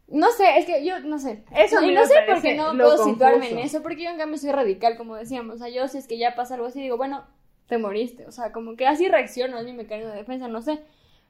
[0.07, 1.43] No sé, es que yo no sé.
[1.55, 3.77] Eso y no sé por qué no puedo situarme en confuso.
[3.77, 5.55] eso, porque yo en cambio soy radical, como decíamos.
[5.55, 7.25] O sea, yo si es que ya pasa algo así, digo, bueno,
[7.67, 8.25] te moriste.
[8.25, 10.79] O sea, como que así reacciono, es mi mecanismo de defensa, no sé.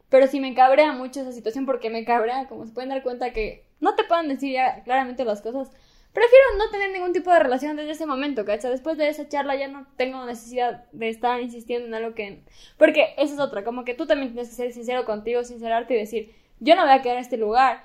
[0.10, 3.34] Pero si me cabrea mucho esa situación, porque me cabrea, como se pueden dar cuenta
[3.34, 5.72] que no te pueden decir ya claramente las cosas.
[6.18, 8.72] Prefiero no tener ningún tipo de relación desde ese momento, ¿cachai?
[8.72, 12.42] Después de esa charla ya no tengo necesidad de estar insistiendo en algo que...
[12.76, 15.98] Porque esa es otra, como que tú también tienes que ser sincero contigo, sincerarte y
[15.98, 17.84] decir, yo no voy a quedar en este lugar.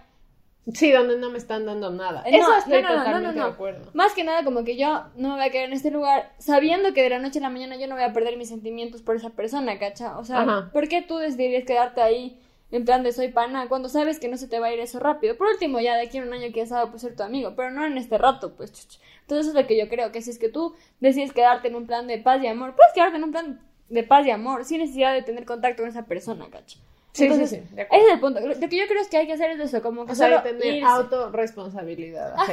[0.72, 2.22] Sí, donde no me están dando nada.
[2.24, 3.90] Eso estoy no, no, no, totalmente de acuerdo.
[3.92, 6.94] Más que nada como que yo no me voy a quedar en este lugar sabiendo
[6.94, 9.14] que de la noche a la mañana yo no voy a perder mis sentimientos por
[9.14, 10.16] esa persona, ¿cacha?
[10.16, 10.70] O sea, Ajá.
[10.72, 12.40] ¿por qué tú decidirías quedarte ahí
[12.72, 14.98] en plan de soy pana cuando sabes que no se te va a ir eso
[14.98, 15.36] rápido?
[15.36, 17.70] Por último, ya de aquí a un año quién sabe pues ser tu amigo, pero
[17.70, 18.72] no en este rato, pues.
[18.72, 18.98] chuch.
[19.20, 21.76] Entonces eso es lo que yo creo, que si es que tú decides quedarte en
[21.76, 24.64] un plan de paz y amor, puedes quedarte en un plan de paz y amor
[24.64, 26.78] sin necesidad de tener contacto con esa persona, ¿cacha?
[27.12, 28.02] Sí, Entonces, sí, sí, de acuerdo.
[28.04, 28.40] Ese es el punto.
[28.40, 30.28] Lo que yo creo es que hay que hacer es eso, como que O sea,
[30.28, 30.86] solo tener irse.
[30.86, 32.52] autorresponsabilidad Ajá.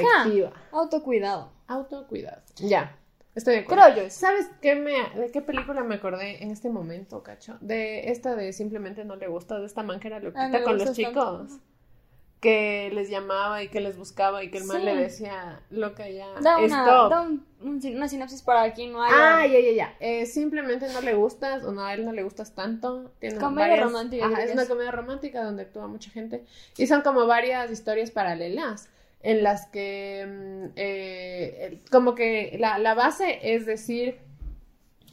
[0.72, 1.50] autocuidado.
[1.68, 2.42] Autocuidado.
[2.58, 2.96] Ya.
[3.36, 3.84] Estoy de acuerdo.
[3.94, 4.10] Creo yo.
[4.10, 7.58] ¿Sabes qué me, de qué película me acordé en este momento, cacho?
[7.62, 10.64] De esta de Simplemente no le gusta, de esta man que era loquita Ah, le
[10.64, 10.96] con los tanto.
[10.96, 11.60] chicos.
[12.42, 14.86] Que les llamaba y que les buscaba y que el man Sí.
[14.86, 19.14] le decía, loca ya, Da, una, da un- una sinopsis para quien no haya.
[19.42, 19.94] Ah, ya, ya, ya.
[20.00, 23.12] Eh, simplemente no le gustas o no, a él no le gustas tanto.
[23.20, 26.46] Tiene Comedia varias- romántica, Ajá, es una comedia romántica donde actúa mucha gente.
[26.78, 28.88] Y son como varias historias paralelas
[29.22, 34.18] en las que mm, eh, como que la, la base es decir,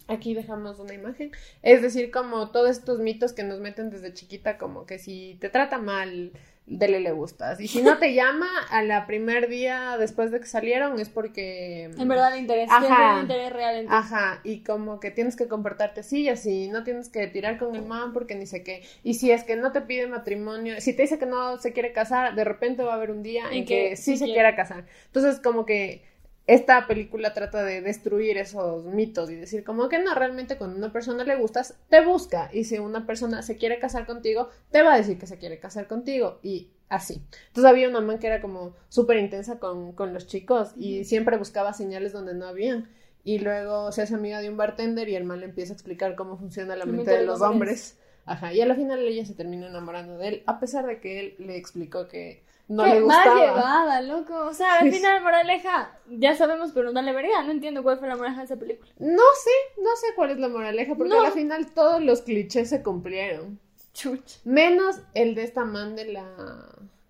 [0.08, 4.58] aquí dejamos una imagen, es decir, como todos estos mitos que nos meten desde chiquita,
[4.58, 6.32] como que si te trata mal,
[6.66, 7.60] dele le gustas.
[7.60, 11.84] Y si no te llama a la primer día después de que salieron es porque...
[11.84, 12.76] En verdad le interesa.
[12.76, 13.20] Ajá.
[13.22, 13.92] Interés real en ti.
[13.92, 17.74] Ajá, y como que tienes que comportarte así y así, no tienes que tirar con
[17.76, 18.82] el man porque ni sé qué.
[19.04, 21.92] Y si es que no te pide matrimonio, si te dice que no se quiere
[21.92, 24.24] casar, de repente va a haber un día en En que, que sí sí se
[24.26, 24.86] quiera casar.
[25.06, 26.02] Entonces, como que
[26.46, 30.92] esta película trata de destruir esos mitos y decir como que no, realmente cuando una
[30.92, 32.50] persona le gustas, te busca.
[32.52, 35.58] Y si una persona se quiere casar contigo, te va a decir que se quiere
[35.58, 36.38] casar contigo.
[36.42, 37.22] Y así.
[37.48, 41.36] Entonces había una man que era como súper intensa con, con los chicos y siempre
[41.36, 42.88] buscaba señales donde no habían.
[43.24, 46.14] Y luego se hace amiga de un bartender y el man le empieza a explicar
[46.14, 47.98] cómo funciona la mente de los hombres.
[48.24, 48.52] Ajá.
[48.52, 51.34] Y a la final ella se termina enamorando de él, a pesar de que él
[51.38, 53.40] le explicó que no Qué le mal gustaba.
[53.46, 54.34] llevada, loco.
[54.46, 57.42] O sea, al final, moraleja, ya sabemos, pero no le verga.
[57.42, 58.90] No entiendo cuál fue la moraleja de esa película.
[58.98, 61.20] No sé, no sé cuál es la moraleja, porque No.
[61.20, 63.60] a la final todos los clichés se cumplieron.
[63.94, 64.40] Chuch.
[64.44, 66.26] Menos el de esta man de la.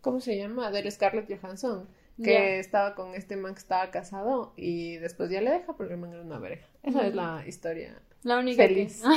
[0.03, 0.71] ¿Cómo se llama?
[0.71, 1.89] De la Scarlett Johansson.
[2.23, 6.01] Que estaba con este man que estaba casado y después ya le deja porque el
[6.01, 6.67] man era una verga.
[6.83, 8.01] Esa es la historia.
[8.23, 9.03] La única Feliz.
[9.03, 9.09] que...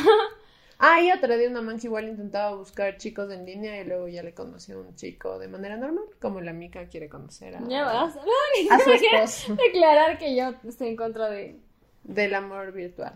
[0.81, 4.07] Ah, y otra de una man que igual intentaba buscar chicos en línea y luego
[4.07, 7.67] ya le conoció a un chico de manera normal, como la mica quiere conocer a,
[7.67, 8.15] ya vas.
[8.71, 11.59] a su esposo Declarar que yo estoy en contra de...
[12.05, 13.13] del amor virtual.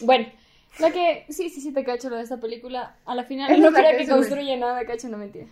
[0.00, 0.26] Bueno,
[0.80, 1.26] lo que...
[1.28, 2.96] Sí, sí, sí, te cacho lo de esta película.
[3.04, 5.46] A la final no creo que que se me- construye nada, cacho, no mentira.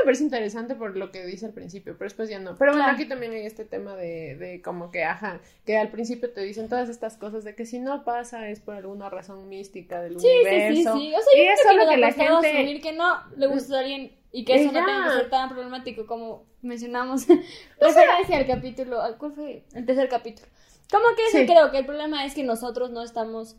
[0.00, 2.56] Me parece interesante por lo que dice al principio, pero después ya no.
[2.56, 2.96] Pero bueno, Claro.
[2.98, 6.68] aquí también hay este tema de, de como que, ajá, que al principio te dicen
[6.68, 10.26] todas estas cosas de que si no pasa es por alguna razón mística del Sí,
[10.26, 10.96] sí, sí, universo.
[10.98, 11.14] sí.
[11.14, 12.48] O sea, yo y es creo que solo nos que la gente...
[12.56, 15.48] asumir que no le gusta a alguien y que eso no tenga que ser tan
[15.48, 17.26] problemático como mencionamos.
[17.80, 19.64] Referencia al capítulo, ¿al- ¿cuál fue?
[19.74, 20.46] El tercer capítulo.
[20.90, 21.38] Como que Sí.
[21.38, 21.46] sí.
[21.46, 23.56] creo que el problema es que nosotros no estamos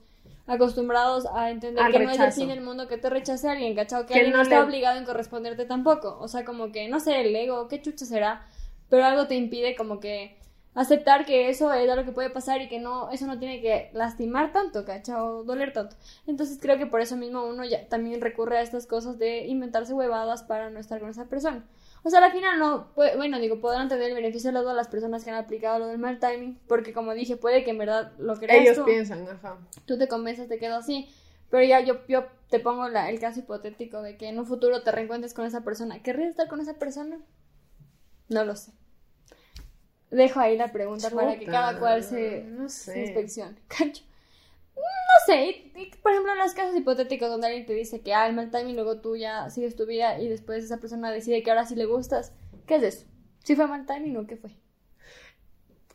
[0.52, 3.54] acostumbrados a entender Al que no es el fin del mundo que te rechace a
[3.54, 4.02] alguien, ¿cachao?
[4.06, 6.18] Que, Que alguien no no está le- obligado en corresponderte tampoco.
[6.20, 8.46] O sea, como que, no sé, el ego, qué chucha será,
[8.90, 10.38] pero algo te impide como que
[10.74, 13.90] aceptar que eso es lo que puede pasar y que no, eso no tiene que
[13.94, 15.24] lastimar tanto, ¿cacha?
[15.24, 15.96] O doler tanto.
[16.28, 19.94] Entonces creo que por eso mismo uno ya también recurre a estas cosas de inventarse
[19.94, 21.66] huevadas para no estar con esa persona.
[22.04, 25.24] O sea, al final no, bueno, digo, podrán tener el beneficio de las las personas
[25.24, 28.36] que han aplicado lo del mal timing, porque como dije, puede que en verdad lo
[28.38, 29.58] creas Ellos piensan, ajá.
[29.86, 31.10] Tú te convences, te quedo así,
[31.52, 34.82] pero ya yo, yo te pongo la, el caso hipotético de que en un futuro
[34.82, 36.02] te reencuentres con esa persona.
[36.02, 37.20] ¿Querrías estar con esa persona?
[38.30, 38.72] No lo sé.
[40.10, 42.94] Dejo ahí la pregunta para que cada cual se, no sé.
[42.94, 43.56] se inspeccione.
[44.76, 48.36] No sé, por ejemplo, en los casos hipotéticos donde alguien te dice que ah, el
[48.36, 51.66] mal timing, luego tú ya sigues tu vida y después esa persona decide que ahora
[51.66, 52.34] sí le gustas,
[52.66, 53.06] ¿qué es eso?
[53.44, 54.52] ¿Si fue mal timing o qué fue?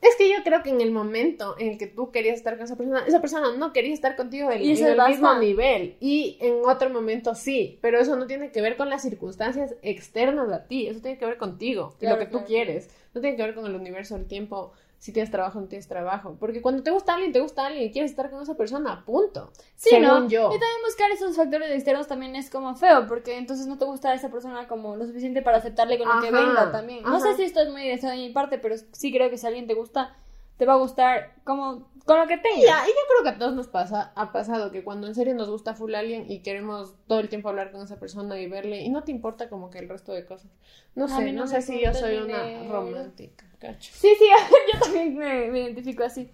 [0.02, 2.64] Es que yo creo que en el momento en el que tú querías estar con
[2.64, 5.96] esa persona, esa persona no quería estar contigo en el mismo nivel.
[6.00, 10.52] Y en otro momento sí, pero eso no tiene que ver con las circunstancias externas
[10.52, 12.90] a ti, eso tiene que ver contigo y lo que tú quieres.
[13.14, 16.36] No tiene que ver con el universo, el tiempo, si tienes trabajo no tienes trabajo.
[16.38, 19.50] Porque cuando te gusta alguien, te gusta alguien y quieres estar con esa persona, punto.
[19.74, 20.28] Sí, Según ¿no?
[20.28, 20.46] yo.
[20.48, 24.14] Y también buscar esos factores externos también es como feo, porque entonces no te gusta
[24.14, 27.02] esa persona como lo suficiente para aceptarle con lo que venga también.
[27.02, 29.46] No sé si esto es muy deseado de mi parte, pero sí creo que si
[29.46, 30.16] alguien te gusta,
[30.56, 32.62] te va a gustar como con lo que tenga.
[32.62, 35.34] Ya, y yo creo que a todos nos pasa, ha pasado que cuando en serio
[35.34, 38.80] nos gusta full alguien y queremos todo el tiempo hablar con esa persona y verle,
[38.82, 40.50] y no te importa como que el resto de cosas.
[40.94, 43.90] No sé, no sé si yo soy una romántica, cacho.
[43.92, 44.24] Sí, sí,
[44.72, 46.30] yo también me, me identifico así.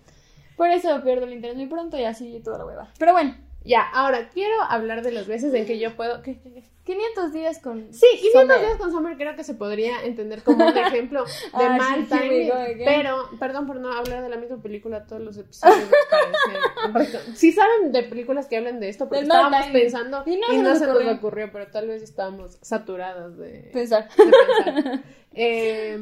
[0.57, 2.89] Por eso pierdo el interés muy pronto y así toda la hueva.
[2.99, 6.23] Pero bueno, Ya, ahora quiero hablar de las veces en que yo puedo.
[6.23, 6.63] ¿qué, qué, qué?
[6.85, 7.93] 500 días con...
[7.95, 8.59] Sí, 500 Summer.
[8.61, 11.25] días con Summer creo que se podría entender como un ejemplo
[11.59, 12.51] de Ah, mal sí, timing.
[12.85, 15.89] Pero, perdón por no hablar de la misma película todos los episodios.
[17.37, 20.63] Si saben de películas que hablen de esto, porque estábamos pensando Y y no se
[20.63, 21.13] nos se nos ocurrió.
[21.15, 24.09] ocurrió, pero tal vez estábamos saturadas de, Pensar.
[24.17, 24.25] de
[24.65, 25.01] pensar.
[25.35, 25.99] Eh,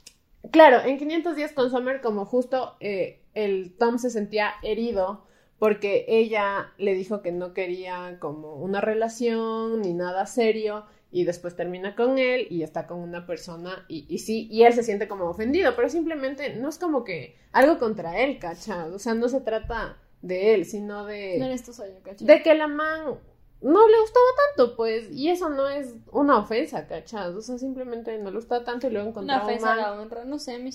[0.50, 5.24] claro, en 500 días con Summer, como justo eh, el Tom se sentía herido
[5.64, 11.56] porque ella le dijo que no quería como una relación ni nada serio y después
[11.56, 15.08] termina con él y está con una persona y, y sí, y él se siente
[15.08, 18.90] como ofendido, pero simplemente no es como que algo contra él, ¿cachai?
[18.90, 22.26] O sea, no se trata de él, sino de No eres tú, soy yo, ¿cachai?
[22.26, 23.18] de que la man
[23.62, 27.32] no le gustaba tanto, pues, y eso no es una ofensa, ¿cachai?
[27.32, 29.92] O sea, simplemente no le gustaba tanto y luego Una encontraba un ofensa a la
[29.98, 30.72] honra, no sé, mí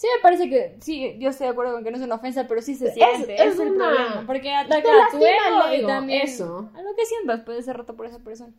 [0.00, 0.06] sí...
[0.16, 2.62] Me parece que, sí, yo estoy de acuerdo con que no es una ofensa, pero
[2.62, 6.22] sí se siente, es, es el una- problema, porque ataca a tu ego y también
[6.22, 6.70] eso.
[6.74, 8.52] a lo que sientas puede ser roto por esa persona.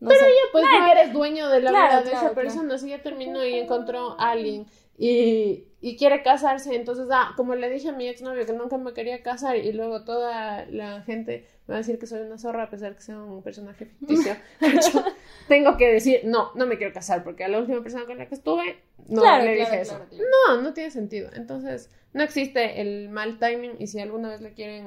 [0.00, 0.26] No Pero sé.
[0.26, 2.78] ella, pues, Claro, no eres dueño de la Claro, vida de claro, esa persona.
[2.78, 4.66] Si ya terminó y encontró a alguien
[4.98, 8.92] y, y quiere casarse, entonces, ah, como le dije a mi exnovio que nunca me
[8.92, 12.64] quería casar y luego toda la gente me va a decir que soy una zorra
[12.64, 14.36] a pesar que sea un personaje ficticio.
[14.60, 15.04] Yo
[15.48, 18.26] tengo que decir, no, no me quiero casar porque a la última persona con la
[18.26, 18.78] que estuve,
[19.08, 19.94] no Claro, le claro, dije eso.
[20.08, 20.24] claro.
[20.48, 21.30] No, no tiene sentido.
[21.34, 24.86] Entonces, no existe el mal timing y si alguna vez le quieren,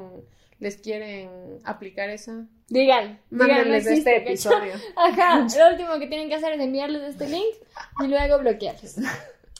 [0.59, 4.73] les quieren aplicar esa, Digan, mándenles este episodio.
[4.95, 7.55] Ajá, lo último que tienen que hacer es enviarles este link
[8.03, 8.97] y luego bloquearles.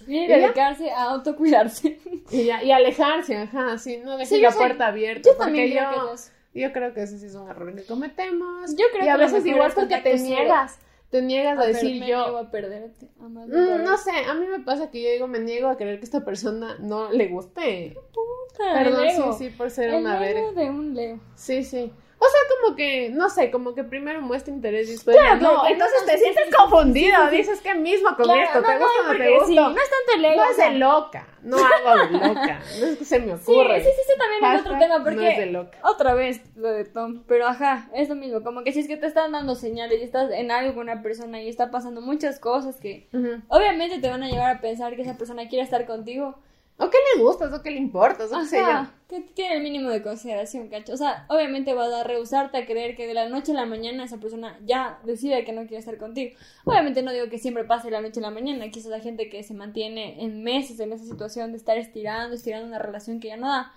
[0.08, 2.00] Y dedicarse a autocuidarse.
[2.32, 5.28] Y, ya, y alejarse, ajá, sí, no Sí, yo la puerta abierta.
[5.32, 7.74] Yo también porque creo yo, que es- yo creo que ese sí es un error
[7.76, 8.76] que cometemos.
[8.76, 10.78] Yo creo y a que lo veces igual es porque te niegas,
[11.10, 12.06] te niegas a, A decir yo.
[12.06, 15.40] niego a perderte, amando Mm, no sé, a mí me pasa que yo digo, me
[15.40, 17.98] niego a creer que esta persona no le guste.
[18.14, 19.34] Puta, Perdón, el ego.
[19.34, 20.52] sí, sí, por ser El una verga.
[20.52, 21.20] de un Leo.
[21.36, 21.92] Sí, sí.
[22.22, 25.16] O sea, como que, no sé, como que primero muestra interés y después.
[25.16, 27.16] Claro, no, entonces no, te sientes sí, confundido.
[27.18, 27.38] sí, sí, sí.
[27.38, 29.62] Dices que mismo con Claro, esto, no, ¿te no, gusta o no te gusta?
[29.62, 30.44] no es tanto el ego.
[30.44, 33.80] No es de loca, no hago de loca, no es que se me ocurre.
[33.82, 35.78] sí, sí, sí, también es otro tema, no porque es de loca.
[35.84, 38.98] otra vez lo de Tom, pero ajá, es lo mismo, como que si es que
[38.98, 42.38] te están dando señales y estás en algo con una persona y está pasando muchas
[42.40, 43.08] cosas que
[43.48, 46.38] obviamente te van a llevar a pensar que esa persona quiere estar contigo,
[46.82, 48.88] O qué le gustas, o qué le importas, o qué sé yo.
[49.10, 52.96] que tiene el mínimo de consideración, cacho, o sea, obviamente vas a rehusarte a creer
[52.96, 55.98] que de la noche a la mañana esa persona ya decide que no quiere estar
[55.98, 59.02] contigo, obviamente no digo que siempre pase de la noche a la mañana, quizás hay
[59.02, 63.20] gente que se mantiene en meses en esa situación de estar estirando, estirando una relación
[63.20, 63.74] que ya no da,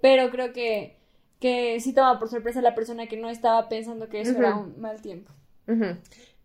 [0.00, 0.96] pero creo que,
[1.40, 4.56] que sí toma por sorpresa a la persona que no estaba pensando que eso era
[4.56, 5.30] un mal tiempo.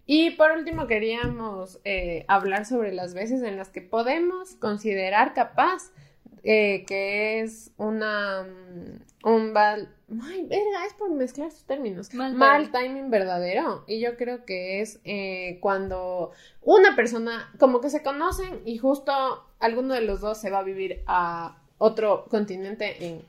[0.05, 5.91] Y por último queríamos eh, hablar sobre las veces en las que podemos considerar capaz
[6.43, 9.91] eh, que es una mm, un val
[10.21, 14.79] ay verga es por mezclar sus términos Mal mal, timing verdadero y yo creo que
[14.79, 19.11] es eh, cuando una persona como que se conocen y justo
[19.59, 23.23] alguno de los dos se va a vivir a otro continente en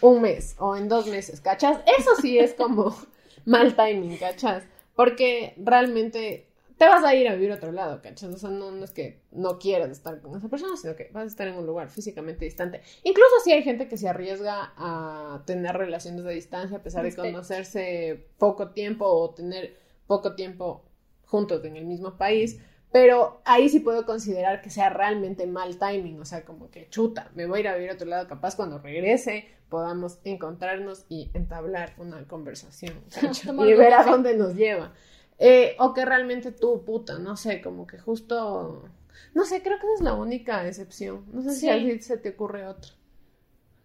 [0.00, 1.78] un mes o en dos meses, ¿cachas?
[1.98, 2.96] Eso sí es como
[3.44, 4.64] mal timing, ¿cachas?
[4.98, 8.34] Porque realmente te vas a ir a vivir a otro lado, ¿cachas?
[8.34, 11.22] O sea, no, no es que no quieras estar con esa persona, sino que vas
[11.22, 12.80] a estar en un lugar físicamente distante.
[13.04, 17.10] Incluso si hay gente que se arriesga a tener relaciones de distancia a pesar de
[17.10, 17.22] Este.
[17.22, 19.76] conocerse poco tiempo o tener
[20.08, 20.84] poco tiempo
[21.26, 22.58] juntos en el mismo país.
[22.90, 27.30] Pero ahí sí puedo considerar que sea realmente mal timing, o sea, como que chuta,
[27.36, 31.30] me voy a ir a vivir a otro lado, capaz cuando regrese podamos encontrarnos y
[31.34, 32.94] entablar una conversación
[33.66, 34.92] y ver a dónde nos lleva.
[35.38, 38.88] Eh, o que realmente tú, puta, no sé, como que justo,
[39.34, 41.24] no sé, creo que esa es la única excepción.
[41.32, 42.90] No sé si a ti se te ocurre otra.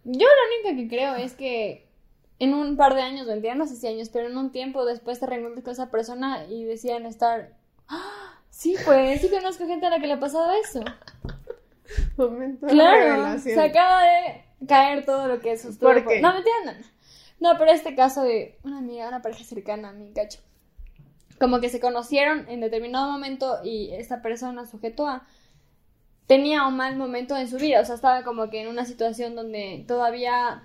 [0.04, 1.88] Yo lo único que creo es que
[2.39, 5.19] en un par de años, vendría, no sé si años, pero en un tiempo después
[5.19, 7.54] te reencuentras con esa persona y decían estar.
[7.88, 10.84] "Ah, Sí, pues, sí conozco gente a la que le ha pasado eso.
[12.17, 15.91] Momento Claro, se acaba de caer todo lo que sostuvo.
[15.91, 16.21] ¿Por qué?
[16.21, 16.71] No, mentira, no.
[17.39, 20.39] No, pero este caso de una amiga, una pareja cercana a mí, cacho.
[21.39, 25.26] Como que se conocieron en determinado momento y esta persona, sujeto a,
[26.28, 27.82] tenía un mal momento en su vida.
[27.82, 30.63] O sea, estaba como que en una situación donde todavía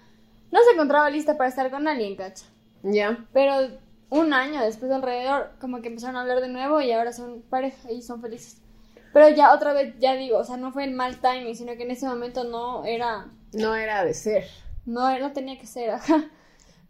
[0.50, 2.44] no se encontraba lista para estar con alguien, cacho.
[2.82, 3.26] Ya.
[3.32, 3.54] Pero
[4.11, 7.90] un año después alrededor, como que empezaron a hablar de nuevo y ahora son pareja
[7.90, 8.62] y son felices.
[9.12, 11.82] Pero ya otra vez, ya digo, o sea, no fue el mal timing, sino que
[11.82, 14.44] en ese momento no era, No era de ser.
[14.87, 16.30] no, no tenía que ser, ajá.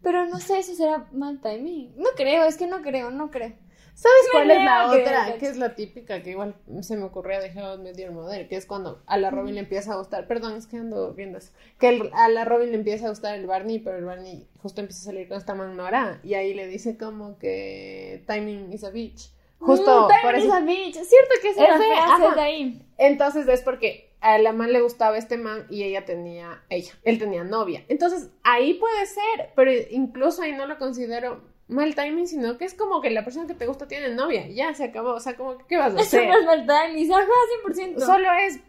[0.01, 1.93] Pero no sé si será mal timing.
[1.97, 3.53] No creo, es que no creo, no creo.
[3.95, 5.37] ¿Sabes Me cuál es la otra?
[5.37, 8.55] Que es la típica que igual se me ocurría de How I Your Mother, que
[8.55, 11.51] es cuando a la Robin le empieza a gustar, perdón, es que ando viendo eso,
[11.77, 14.79] que el- a la Robin le empieza a gustar el Barney, pero el Barney justo
[14.79, 18.85] empieza a salir con esta man Nora, y ahí le dice como que timing is
[18.85, 19.33] a bitch.
[19.59, 20.47] Justo Mm, por eso.
[20.47, 20.95] is a bitch.
[20.95, 22.35] Es cierto que es una frase ajá.
[22.35, 22.85] de ahí.
[22.97, 27.19] Entonces es porque a la man le gustaba este man y ella tenía, ella, él
[27.19, 27.85] tenía novia.
[27.87, 32.73] Entonces ahí puede ser, pero incluso ahí no lo considero mal timing, sino que es
[32.73, 35.37] como que la persona que te gusta tiene novia, y ya se acabó, o sea,
[35.37, 36.27] como que, ¿qué vas a Eso hacer?
[36.27, 37.27] no es mal timing, ajá,
[37.67, 37.99] 100%.
[37.99, 38.59] Solo es,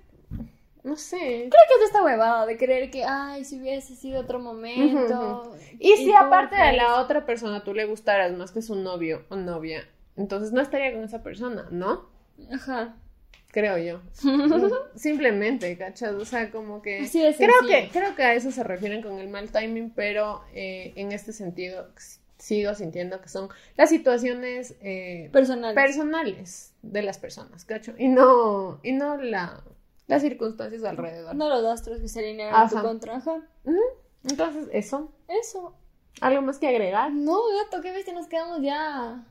[0.82, 1.16] no sé.
[1.18, 5.56] Creo que es esta huevada de creer que, ay, si hubiese sido otro momento.
[5.78, 9.24] Y si todo aparte de la otra persona tú le gustaras más que su novio
[9.30, 12.08] o novia, entonces no estaría con esa persona, ¿no?
[12.52, 12.96] Ajá.
[13.48, 14.00] Creo yo.
[14.94, 16.14] Simplemente, ¿cachas?
[16.14, 17.00] O sea, como que...
[17.00, 20.42] Así de creo, que creo que a eso se refieren con el mal timing, pero
[20.54, 21.88] eh, en este sentido
[22.38, 25.74] sigo sintiendo que son las situaciones eh, Personal.
[25.74, 27.92] personales de las personas, ¿cacho?
[27.98, 29.62] Y no, y no la,
[30.06, 31.34] las circunstancias alrededor.
[31.34, 33.16] no los astros que se alinearon en tu contra.
[33.16, 33.42] Ajá.
[34.24, 35.12] Entonces, eso.
[35.28, 35.74] Eso.
[36.20, 37.12] ¿Algo más que agregar?
[37.12, 38.12] No, gato, ¿qué viste?
[38.12, 39.24] Nos quedamos ya.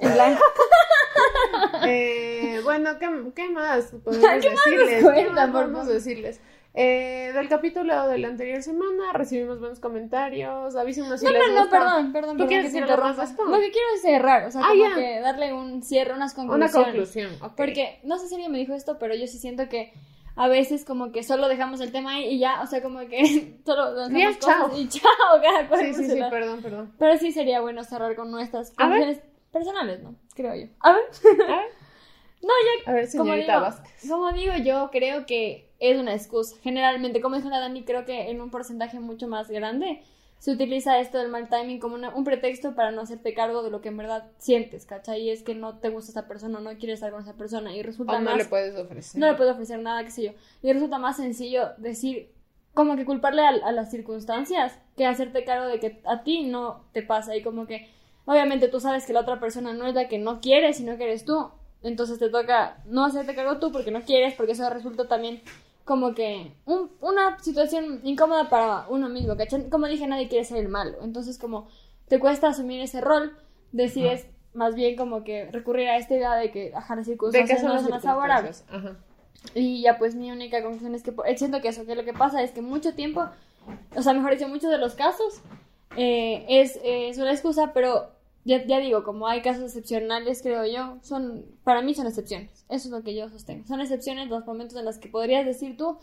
[0.00, 0.42] En blanco.
[1.86, 4.88] Eh, bueno, ¿qué, qué más podemos ¿Qué más decirles?
[4.98, 6.40] ¿Qué cuentan, más podemos decirles?
[6.74, 10.76] Eh, del capítulo de la anterior semana recibimos buenos comentarios.
[10.76, 11.78] Avísenos si No, les no, no, gusta.
[11.78, 12.36] perdón, perdón.
[12.38, 13.44] ¿Tú quieres que más interrumpa.
[13.44, 16.46] Lo que quiero es cerrar, o sea, Ah, como que darle un cierre, unas Una
[16.46, 16.86] conclusiones.
[16.86, 17.32] conclusión.
[17.42, 17.52] ok.
[17.56, 19.92] Porque, no sé si alguien me dijo esto, pero yo sí siento que
[20.36, 23.58] a veces como que solo dejamos el tema ahí y ya, o sea, como que
[23.66, 24.70] solo cosas chao.
[24.78, 26.92] y chao, cada cual Sí, sí, sí, perdón, perdón.
[26.98, 29.18] Pero sí sería bueno cerrar con nuestras conclusiones
[29.52, 30.14] personales, ¿no?
[30.34, 30.66] Creo yo.
[30.80, 31.04] A ver.
[31.48, 31.64] A ver,
[32.42, 32.48] No,
[32.84, 34.08] ya a ver, como digo, Vázquez.
[34.08, 36.56] como digo, yo creo que es una excusa.
[36.62, 40.02] Generalmente, como dijo la Dani, creo que en un porcentaje mucho más grande
[40.38, 43.70] se utiliza esto del mal timing como una- un pretexto para no hacerte cargo de
[43.70, 45.20] lo que en verdad sientes, ¿cachai?
[45.20, 47.82] Y es que no te gusta esa persona, no quieres estar con esa persona y
[47.82, 48.38] resulta O no más...
[48.38, 49.20] le puedes ofrecer.
[49.20, 50.32] no le puedo ofrecer nada, qué sé yo.
[50.62, 52.32] Y resulta más sencillo decir,
[52.72, 56.86] como que culparle a, a las circunstancias que hacerte cargo de que a ti no
[56.92, 57.36] te pasa.
[57.36, 57.90] Y como que,
[58.26, 61.04] obviamente tú sabes que la otra persona no es la que no quiere, sino que
[61.04, 61.50] eres tú.
[61.82, 65.40] Entonces te toca no hacerte cargo tú porque no quieres, porque eso resulta también
[65.84, 69.68] como que un- una situación incómoda para uno mismo, ¿cachai?
[69.70, 70.98] Como dije, nadie quiere ser el malo.
[71.02, 71.68] Entonces como
[72.08, 73.36] te cuesta asumir ese rol,
[73.72, 77.62] decides más bien como que recurrir a esta idea de que, ajá, las ¿De circunstancias
[77.62, 78.64] no las son las favorables.
[78.70, 78.96] Ajá.
[79.54, 82.12] Y ya pues mi única conclusión es que po- siento que eso, que lo que
[82.12, 83.26] pasa es que mucho tiempo,
[83.96, 85.40] o sea, mejor dicho, muchos de los casos
[85.96, 88.10] eh, es, es una excusa, pero
[88.44, 92.64] ya, ya digo, como hay casos excepcionales, creo yo, son, para mí son excepciones.
[92.68, 93.66] Eso es lo que yo sostengo.
[93.66, 95.98] Son excepciones los momentos en los que podrías decir tú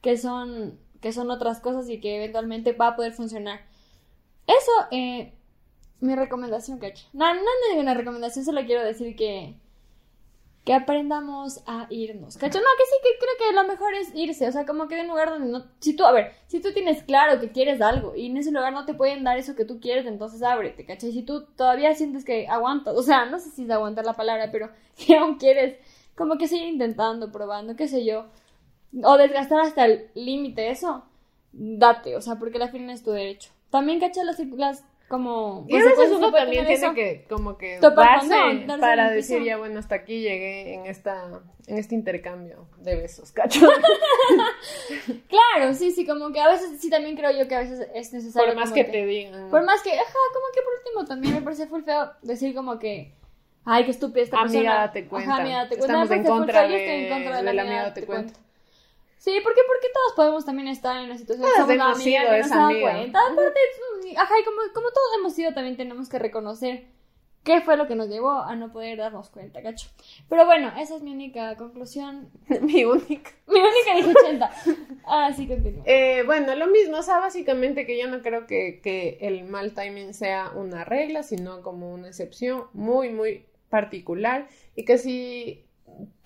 [0.00, 3.60] que son, que son otras cosas y que eventualmente va a poder funcionar.
[4.46, 5.32] Eso, eh,
[6.00, 7.06] mi recomendación, cacho.
[7.12, 9.56] No, no es ninguna recomendación, solo quiero decir que,
[10.64, 12.36] que aprendamos a irnos.
[12.36, 12.58] ¿Cacho?
[12.58, 14.46] No, que sí, que creo que lo mejor es irse.
[14.46, 15.64] O sea, como que de un lugar donde no.
[15.78, 18.72] Si tú, a ver, si tú tienes claro que quieres algo y en ese lugar
[18.72, 21.12] no te pueden dar eso que tú quieres, entonces ábrete, ¿cachai?
[21.12, 24.50] Si tú todavía sientes que aguantas, o sea, no sé si es aguantar la palabra,
[24.52, 25.78] pero que aún quieres,
[26.14, 28.26] como que seguir intentando, probando, qué sé yo.
[29.04, 31.04] O desgastar hasta el límite eso,
[31.52, 33.50] date, o sea, porque al final es tu derecho.
[33.70, 34.24] También, ¿cachai?
[34.24, 35.66] Las, las como...
[35.68, 36.94] Y a veces uno también tiene eso.
[36.94, 41.94] que como que darse para decir ya bueno hasta aquí llegué en esta en este
[41.96, 43.60] intercambio de besos, cacho.
[45.28, 48.12] Claro, sí, sí, como que a veces, sí, también creo yo que a veces es
[48.12, 48.48] necesario.
[48.48, 49.50] Por más que te digan.
[49.50, 52.78] Por más que, ajá, como que por último también me parece full feo decir como
[52.78, 53.12] que,
[53.64, 54.74] ay, qué estúpida esta Amiga, persona.
[54.80, 55.30] date cuenta.
[55.32, 55.86] Ajá, amiga, date cuenta.
[55.86, 58.06] Estamos en contra feo, yo estoy en de- contra de la, de la amiga, date
[58.06, 58.32] cuenta.
[58.32, 58.49] cuenta.
[59.20, 62.30] Sí, porque, porque todos podemos también estar en la situación somos una hemos amiga sido
[62.30, 62.90] que no se esa da amiga.
[62.92, 63.18] cuenta.
[63.20, 63.60] Aparte,
[64.16, 66.86] ajá, y como, como todos hemos sido, también tenemos que reconocer
[67.42, 69.90] qué fue lo que nos llevó a no poder darnos cuenta, cacho.
[70.30, 72.30] Pero bueno, esa es mi única conclusión.
[72.62, 73.30] Mi única.
[73.46, 74.50] Mi única dije 80.
[75.04, 75.82] Ahora sí continúo.
[75.84, 79.74] Eh, bueno, lo mismo, o sea, básicamente que yo no creo que, que el mal
[79.74, 85.66] timing sea una regla, sino como una excepción muy, muy particular y que si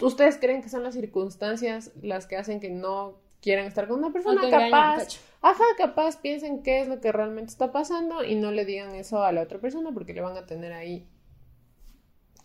[0.01, 4.13] ustedes creen que son las circunstancias las que hacen que no quieran estar con una
[4.13, 5.07] persona, No capaz,
[5.43, 9.23] ajá, capaz piensen qué es lo que realmente está pasando y no le digan eso
[9.23, 11.07] a la otra persona porque le van a tener ahí.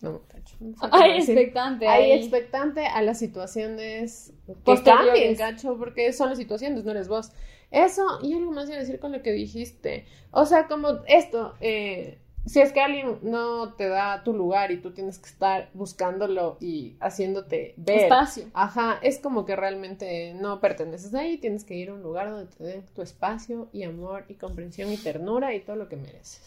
[0.02, 1.38] No, cacho, no sé cómo Ay, decir.
[1.38, 1.86] expectante.
[1.86, 2.18] Ahí ahí.
[2.18, 4.32] expectante a las situaciones
[4.64, 7.32] que cambien, cacho, porque son las situaciones, no eres vos.
[7.70, 10.06] Eso, y algo más iba a decir con lo que dijiste.
[10.30, 14.78] O sea, como esto, eh, si es que alguien no te da tu lugar y
[14.78, 18.00] tú tienes que estar buscándolo y haciéndote ver.
[18.04, 18.46] Espacio.
[18.54, 22.46] Ajá, es como que realmente no perteneces ahí, tienes que ir a un lugar donde
[22.46, 26.40] te den tu espacio y amor y comprensión y ternura y todo lo que mereces.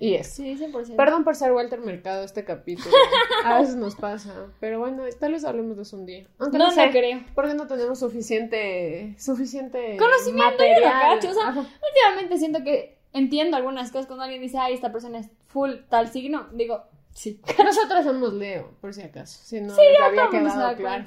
[0.00, 0.42] Y eso.
[0.42, 0.96] Sí, 100%.
[0.96, 2.90] Perdón por ser Walter Mercado este capítulo.
[3.44, 4.48] A veces nos pasa.
[4.58, 6.26] Pero bueno, tal vez hablemos de eso un día.
[6.38, 6.90] Aunque No, no, no, sé.
[6.90, 7.20] creo.
[7.34, 9.14] Porque no tenemos suficiente.
[9.18, 9.96] Suficiente.
[9.96, 10.92] Conocimiento, material.
[11.16, 11.60] cacho, o sea, Ajá.
[11.60, 16.08] Últimamente siento que entiendo algunas cosas cuando alguien dice, ay, esta persona es full tal
[16.08, 16.48] signo.
[16.52, 17.40] Digo, sí.
[17.64, 19.40] Nosotros somos Leo, por si acaso.
[19.42, 21.04] Si no les había se quedado da claro.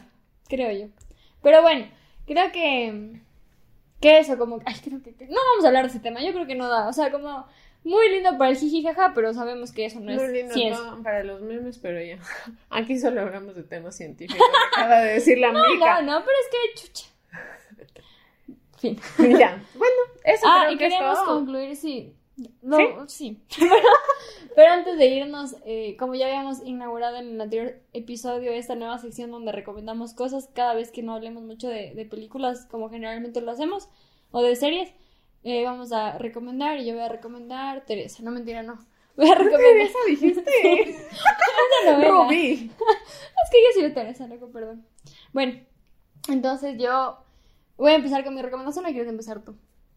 [0.47, 0.87] Creo yo.
[1.43, 1.85] Pero bueno,
[2.25, 3.21] creo que.
[4.01, 4.59] Que eso, como.
[4.65, 5.13] Ay, creo que.
[5.13, 6.21] que- No vamos a hablar de ese tema.
[6.23, 6.87] Yo creo que no da.
[6.87, 7.45] O sea, como.
[7.83, 10.53] Muy lindo para el jiji jaja, pero sabemos que eso no es Muy lindo.
[10.97, 11.03] ¿no?
[11.03, 12.17] para los memes, pero ya.
[12.69, 14.45] Aquí solo hablamos de temas científicos.
[14.75, 16.01] Acaba de decir la No, mica.
[16.01, 17.05] no, pero es que chucha.
[18.77, 18.99] Fin.
[19.39, 19.63] ya.
[19.75, 21.35] Bueno, eso Ah, creo y que es queremos todo.
[21.35, 22.13] concluir, sí.
[22.61, 23.41] No, sí.
[23.57, 23.71] Pero,
[24.55, 28.99] pero antes de irnos, eh, como ya habíamos inaugurado en el anterior episodio, esta nueva
[28.99, 33.41] sección donde recomendamos cosas cada vez que no hablemos mucho de, de películas, como generalmente
[33.41, 33.89] lo hacemos,
[34.31, 34.93] o de series,
[35.43, 38.77] eh, vamos a recomendar, y yo voy a recomendar Teresa, no mentira, no.
[39.15, 40.51] Voy a recomendar Teresa dijiste.
[42.07, 42.71] Rubí.
[42.71, 44.85] Es que yo soy Teresa, loco, perdón.
[45.33, 45.59] Bueno,
[46.29, 47.17] entonces yo
[47.77, 49.55] voy a empezar con mi recomendación, ¿o quieres empezar tú?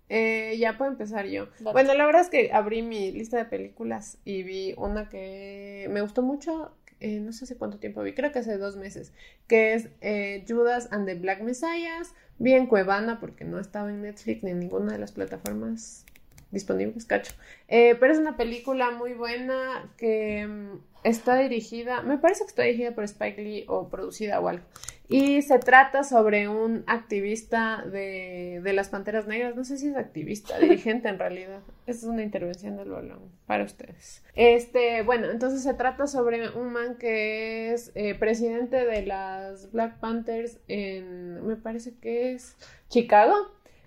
[0.09, 1.49] Eh, ya puedo empezar yo.
[1.61, 6.01] Bueno, la verdad es que abrí mi lista de películas y vi una que me
[6.01, 9.12] gustó mucho, eh, no sé hace cuánto tiempo vi, creo que hace dos meses,
[9.47, 12.14] que es eh, Judas and the Black Messiahs.
[12.39, 16.07] Vi en Cuevana porque no estaba en Netflix ni en ninguna de las plataformas
[16.51, 17.32] disponibles, cacho.
[17.68, 22.62] Eh, pero es una película muy buena que mm, está dirigida, me parece que está
[22.62, 24.64] dirigida por Spike Lee o producida o algo.
[25.09, 29.57] Y se trata sobre un activista de, de las Panteras Negras.
[29.57, 31.62] No sé si es activista, dirigente en realidad.
[31.88, 34.22] Esta es una intervención del balón para ustedes.
[34.36, 39.98] Este, bueno, entonces se trata sobre un man que es eh, presidente de las Black
[39.98, 42.57] Panthers en, me parece que es
[42.88, 43.34] Chicago.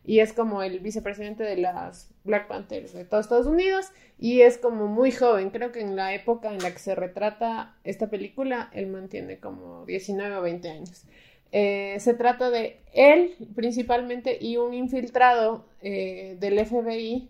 [0.06, 3.92] Y es como el vicepresidente de las Black Panthers de todos Estados Unidos.
[4.20, 5.50] Y es como muy joven.
[5.50, 9.86] Creo que en la época en la que se retrata esta película, él mantiene como
[9.86, 11.06] 19 o 20 años.
[11.56, 17.30] Eh, se trata de él principalmente y un infiltrado eh, del FBI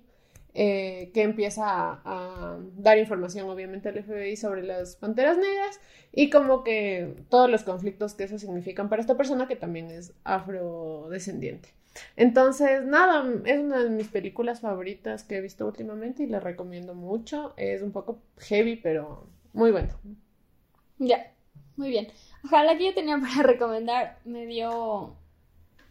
[0.53, 5.82] eh, que empieza a, a dar información obviamente al FBI sobre las panteras negras
[6.13, 10.13] y como que todos los conflictos que eso significan para esta persona que también es
[10.24, 11.74] afrodescendiente.
[12.15, 16.95] Entonces, nada, es una de mis películas favoritas que he visto últimamente y la recomiendo
[16.95, 17.53] mucho.
[17.57, 19.89] Es un poco heavy, pero muy bueno.
[20.97, 21.31] Ya,
[21.75, 22.07] muy bien.
[22.45, 25.15] Ojalá que yo tenía para recomendar me dio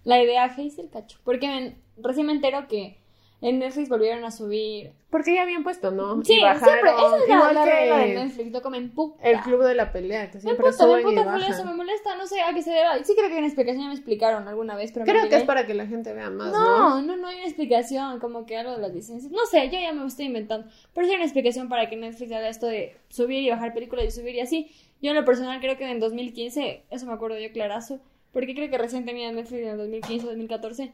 [0.05, 1.21] la idea Hazel Cacho.
[1.25, 2.99] Porque me- recién me entero que
[3.43, 4.93] en Netflix volvieron a subir.
[5.11, 6.25] Porque ya habían puesto, ¿no?
[6.25, 6.91] Sí, Y bajaron, siempre.
[6.91, 8.51] Esa es igual la que de Netflix.
[8.53, 9.29] No comen puta.
[9.29, 11.53] El club de la pelea, que Me siempre puta, me suben y puta bajan.
[11.53, 12.17] eso, me molesta.
[12.17, 12.97] No sé a qué se deba.
[13.05, 13.83] Sí, creo que hay una explicación.
[13.83, 16.31] Ya me explicaron alguna vez, pero me Creo que es para que la gente vea
[16.31, 16.79] más, ¿no?
[16.79, 19.31] No, no, no hay una explicación, como que algo de las licencias.
[19.31, 20.69] No sé, yo ya me estoy inventando.
[20.95, 24.07] Pero sí hay una explicación para que Netflix haga esto de subir y bajar películas
[24.07, 24.71] y subir y así.
[25.03, 27.99] Yo en lo personal creo que en 2015, eso me acuerdo yo clarazo,
[28.33, 30.93] porque creo que recién tenía Netflix en el 2015 2014,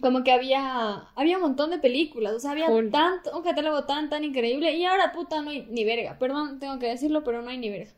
[0.00, 4.08] como que había había un montón de películas, o sea, había tanto, un catálogo tan,
[4.08, 6.16] tan increíble, y ahora puta no hay ni verga.
[6.18, 7.90] Perdón, tengo que decirlo, pero no hay ni verga.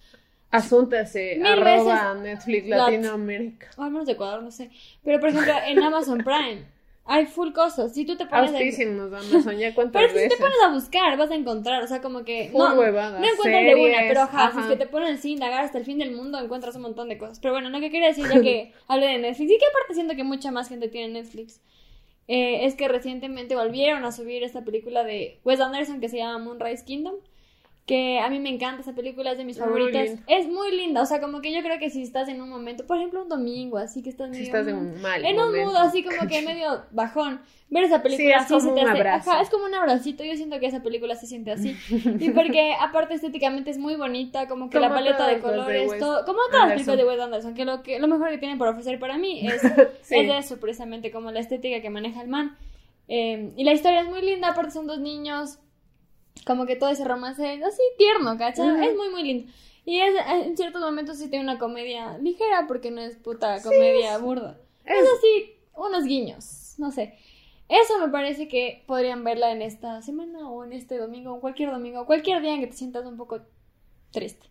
[0.50, 3.70] Asúntase, arroba veces Netflix lat- Latinoamérica.
[3.76, 4.70] O al menos de Ecuador, no sé.
[5.02, 6.64] Pero por ejemplo, en Amazon Prime
[7.06, 7.92] hay full cosas.
[7.92, 8.58] Si tú te pones a-
[9.74, 12.58] cuántas Pero si te pones a buscar, vas a encontrar, o sea, como que Full
[12.60, 12.74] no,
[13.18, 15.78] no encuentras de una, series, pero ajá, si es que te pones a indagar hasta
[15.78, 17.40] el fin del mundo, encuentras un montón de cosas.
[17.40, 20.14] Pero bueno, lo que quería decir ya que hablé de Netflix, y que aparte siento
[20.14, 21.60] que mucha más gente tiene Netflix,
[22.28, 26.38] eh, es que recientemente volvieron a subir esta película de Wes Anderson que se llama
[26.38, 27.14] Moonrise Kingdom.
[27.86, 30.04] Que a mí me encanta esa película, es de mis Muy favoritas.
[30.06, 30.22] linda.
[30.26, 32.86] Es muy linda, o sea, como que yo creo que si estás en un momento,
[32.86, 34.40] por ejemplo, un domingo, así que estás medio.
[34.42, 35.66] Si estás en mm, un mal en un momento.
[35.72, 37.42] mood así como que medio bajón.
[37.68, 38.98] Ver esa película Sí, es así como se te un hace.
[39.00, 39.30] abrazo.
[39.32, 40.24] Ajá, es como un abracito.
[40.24, 41.76] Yo siento que esa película se siente así.
[42.20, 45.90] Y porque aparte estéticamente es muy bonita, como que la Como paleta de de colores,
[45.90, 48.38] Wes todo, como todas las películas de Wes Anderson, que lo que lo mejor que
[48.38, 49.60] tienen por ofrecer para mí es,
[50.02, 50.16] Sí.
[50.20, 52.56] es eso precisamente, como la estética que maneja el man.
[53.08, 55.58] Eh, y la historia es muy linda, aparte son dos niños,
[56.46, 58.86] como que todo ese romance es así tierno, ¿cachai?
[58.88, 59.52] Es muy, muy lindo.
[59.86, 60.14] Y es,
[60.46, 64.58] en ciertos momentos sí tiene una comedia ligera, porque no es puta comedia burda.
[64.84, 67.18] Es, Es- así, unos guiños, no sé.
[67.68, 71.70] Eso me parece que podrían verla en esta semana o en este domingo, o cualquier
[71.70, 73.40] domingo, cualquier día en que te sientas un poco
[74.10, 74.46] triste.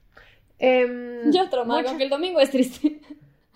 [0.60, 3.02] Em, Yo traumado mucha- que el domingo es triste.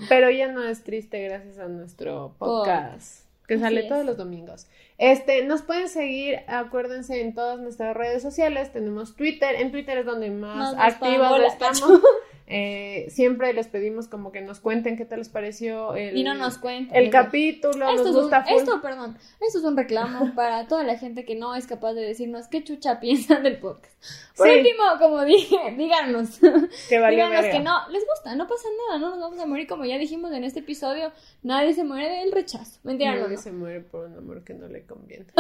[0.10, 3.88] Pero ya no es triste gracias a nuestro podcast, que Así sale es.
[3.90, 4.68] todos los domingos.
[4.98, 8.72] Este, nos pueden seguir, acuérdense, en todas nuestras redes sociales.
[8.74, 12.02] Tenemos Twitter, en Twitter es donde más nos activos estamos.
[12.50, 16.34] Eh, siempre les pedimos como que nos cuenten qué tal les pareció el, y no
[16.34, 16.96] nos cuentan.
[16.96, 20.98] el capítulo, Esto nos un, gusta esto, perdón, esto es un reclamo para toda la
[20.98, 23.94] gente que no es capaz de decirnos qué chucha piensan del podcast.
[24.38, 24.60] Por Sí.
[24.60, 26.40] último, como dije, díganos.
[26.88, 27.52] que valió díganos verga.
[27.58, 30.32] que no, les gusta, no pasa nada, no nos vamos a morir como ya dijimos
[30.32, 31.12] en este episodio,
[31.44, 32.80] nadie se muere del rechazo.
[32.84, 35.26] Mentira, no, Nadie se muere por un amor que no le conviene.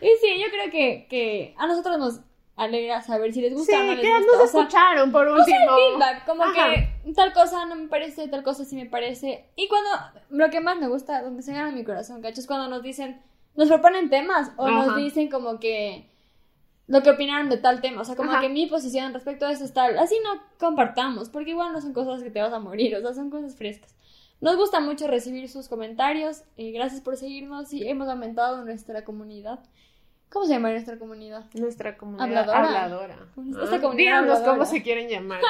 [0.00, 2.20] Y sí, yo creo que, que a nosotros nos
[2.56, 4.32] alegra saber si les Sí, gusta o no les que gusta.
[4.32, 5.46] nos o sea, escucharon por último.
[5.76, 6.52] feedback, como Ajá.
[7.04, 9.46] que tal cosa no me parece, tal cosa sí me parece.
[9.56, 9.90] Y cuando,
[10.30, 12.40] lo que más me gusta, donde se gana mi corazón, ¿cachos?
[12.40, 13.20] Es cuando nos dicen,
[13.54, 16.08] nos proponen temas o nos dicen como que
[16.86, 18.40] lo que opinaron de tal tema, o sea, como Ajá.
[18.40, 21.92] que mi posición respecto a eso es tal, así no compartamos, porque igual no son
[21.92, 23.92] cosas que te vas a morir, o sea, son cosas frescas.
[24.40, 29.60] Nos gusta mucho recibir sus comentarios, y gracias por seguirnos y hemos aumentado nuestra comunidad.
[30.28, 31.44] ¿Cómo se llama nuestra comunidad?
[31.54, 32.58] Nuestra comunidad Habladora.
[32.82, 33.14] habladora.
[33.62, 34.44] Esta Ah, comunidad Díganos habladora.
[34.52, 35.40] cómo se quieren llamar.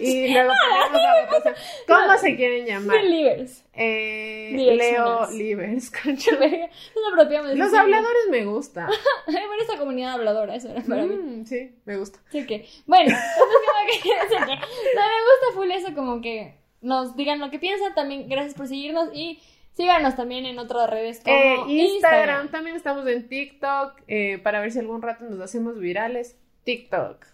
[0.00, 1.54] y luego ponemos la votación.
[1.88, 2.96] ¿Cómo se quieren llamar?
[3.02, 3.64] Believers.
[3.74, 4.52] Eh.
[4.78, 5.90] Leo Livers.
[6.02, 6.30] concha.
[6.38, 7.76] Nos apropiamos de Los sí.
[7.76, 8.88] habladores me gusta.
[9.26, 11.16] Bueno, esta comunidad habladora, eso era para mí.
[11.16, 12.20] Mm, sí, me gusta.
[12.28, 17.38] Así que, bueno, entonces como que, no, me gusta full eso, como que nos digan
[17.40, 17.94] lo que piensan.
[17.94, 19.40] También, gracias por seguirnos y
[19.74, 22.48] síganos también en otras redes como Eh, Instagram, Instagram.
[22.50, 26.36] también estamos en TikTok eh, para ver si algún rato nos hacemos virales.
[26.64, 27.24] TikTok.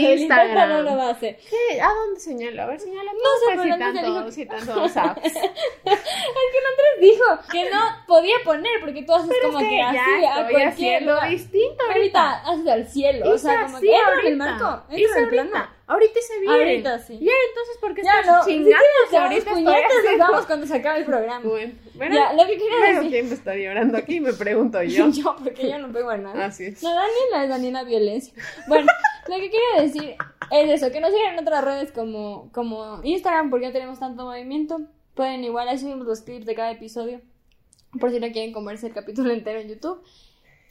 [0.00, 0.68] Instagram.
[0.70, 1.36] no lo hacer.
[1.38, 1.80] ¿Qué?
[1.80, 2.64] ¿A dónde señala?
[2.64, 3.12] A ver, señala.
[3.12, 5.24] No, sé, pues, pero si antes tanto, dijo- si tanto apps.
[5.26, 5.38] Es que
[6.58, 9.82] el Andrés dijo que no podía poner porque tú haces Pero como es que que
[9.82, 11.28] así ya a cualquier lugar.
[11.30, 15.22] distinto Ahorita haces al cielo, o sea, como que entra en el marco, entra en
[15.24, 15.77] el plano.
[15.88, 16.52] Ahorita hice bien.
[16.52, 17.18] Ahorita sí.
[17.18, 18.76] Ya, entonces, ¿por qué Ya estás no, chingando?
[19.10, 21.40] Si ahorita puñetas vamos cuando se acabe el programa.
[21.48, 23.10] Bueno, bueno, Ya, lo que luego, decir.
[23.10, 24.20] ¿quién me está llorando aquí?
[24.20, 25.08] Me pregunto yo.
[25.08, 26.44] Yo, porque yo no pego a nada.
[26.44, 26.82] Así es.
[26.82, 28.34] No, Daniela es Daniela Violencia.
[28.68, 28.86] Bueno,
[29.28, 30.16] lo que quería decir
[30.50, 34.24] es eso, que nos sigan en otras redes como, como Instagram, porque no tenemos tanto
[34.24, 34.82] movimiento.
[35.14, 37.22] Pueden igual, ahí subimos los clips de cada episodio,
[37.98, 40.02] por si no quieren comerse el capítulo entero en YouTube.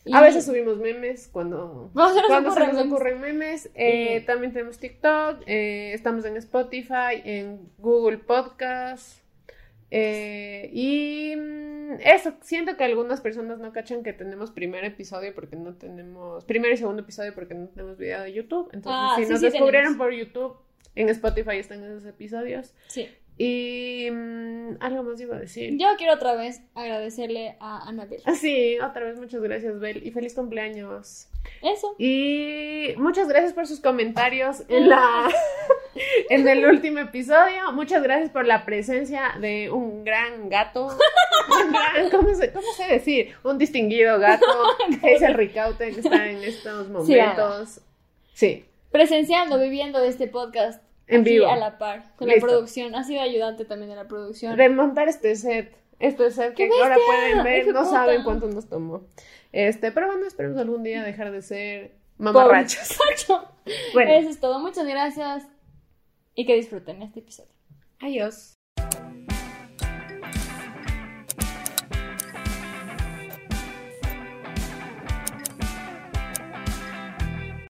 [0.08, 2.94] Y- A veces subimos memes cuando, No, se nos cuando se ocurren nos memes.
[2.94, 3.70] ocurren memes.
[3.76, 9.22] Eh, Y- También tenemos TikTok, eh, estamos en Spotify, en Google Podcast.
[9.90, 15.56] eh, y mm, eso, siento que algunas personas no cachan que tenemos primer episodio porque
[15.56, 18.70] no tenemos, primer y segundo episodio porque no tenemos video de YouTube.
[18.74, 19.98] Entonces, Ah, si sí, nos sí descubrieron tenemos.
[19.98, 20.58] por YouTube,
[20.96, 22.74] en Spotify están esos episodios.
[22.88, 23.08] Sí.
[23.38, 25.78] Y mm, algo más iba a decir.
[25.78, 28.22] Yo quiero otra vez agradecerle a Anabel.
[28.26, 31.28] Ah, Sí, otra vez muchas gracias, Bel, y feliz cumpleaños.
[31.62, 31.96] Eso.
[31.98, 35.30] Y muchas gracias por sus comentarios en la
[36.30, 37.72] en el último episodio.
[37.74, 40.88] Muchas gracias por la presencia de un gran gato.
[40.88, 43.36] Un gran, ¿cómo, se, ¿Cómo sé decir?
[43.44, 44.46] Un distinguido gato,
[45.02, 47.82] que es el Ricaute que está en estos momentos.
[48.34, 50.82] Sí, Presenciando, viviendo este podcast.
[51.08, 51.48] En vivo.
[51.48, 52.46] a la par, con Listo.
[52.46, 52.96] la producción.
[52.96, 54.58] Ha sido ayudante también de la producción.
[54.58, 55.76] de montar este set.
[56.00, 59.02] Este set que ¡Qué ahora pueden ver, ¡Hijo no saben cuánto nos tomó.
[59.52, 62.98] Este, pero bueno, esperemos algún día dejar de ser mamarrachos.
[63.94, 64.60] Bueno, Eso es todo.
[64.60, 65.46] Muchas gracias.
[66.36, 67.52] Y que disfruten este episodio.
[68.00, 68.57] adiós.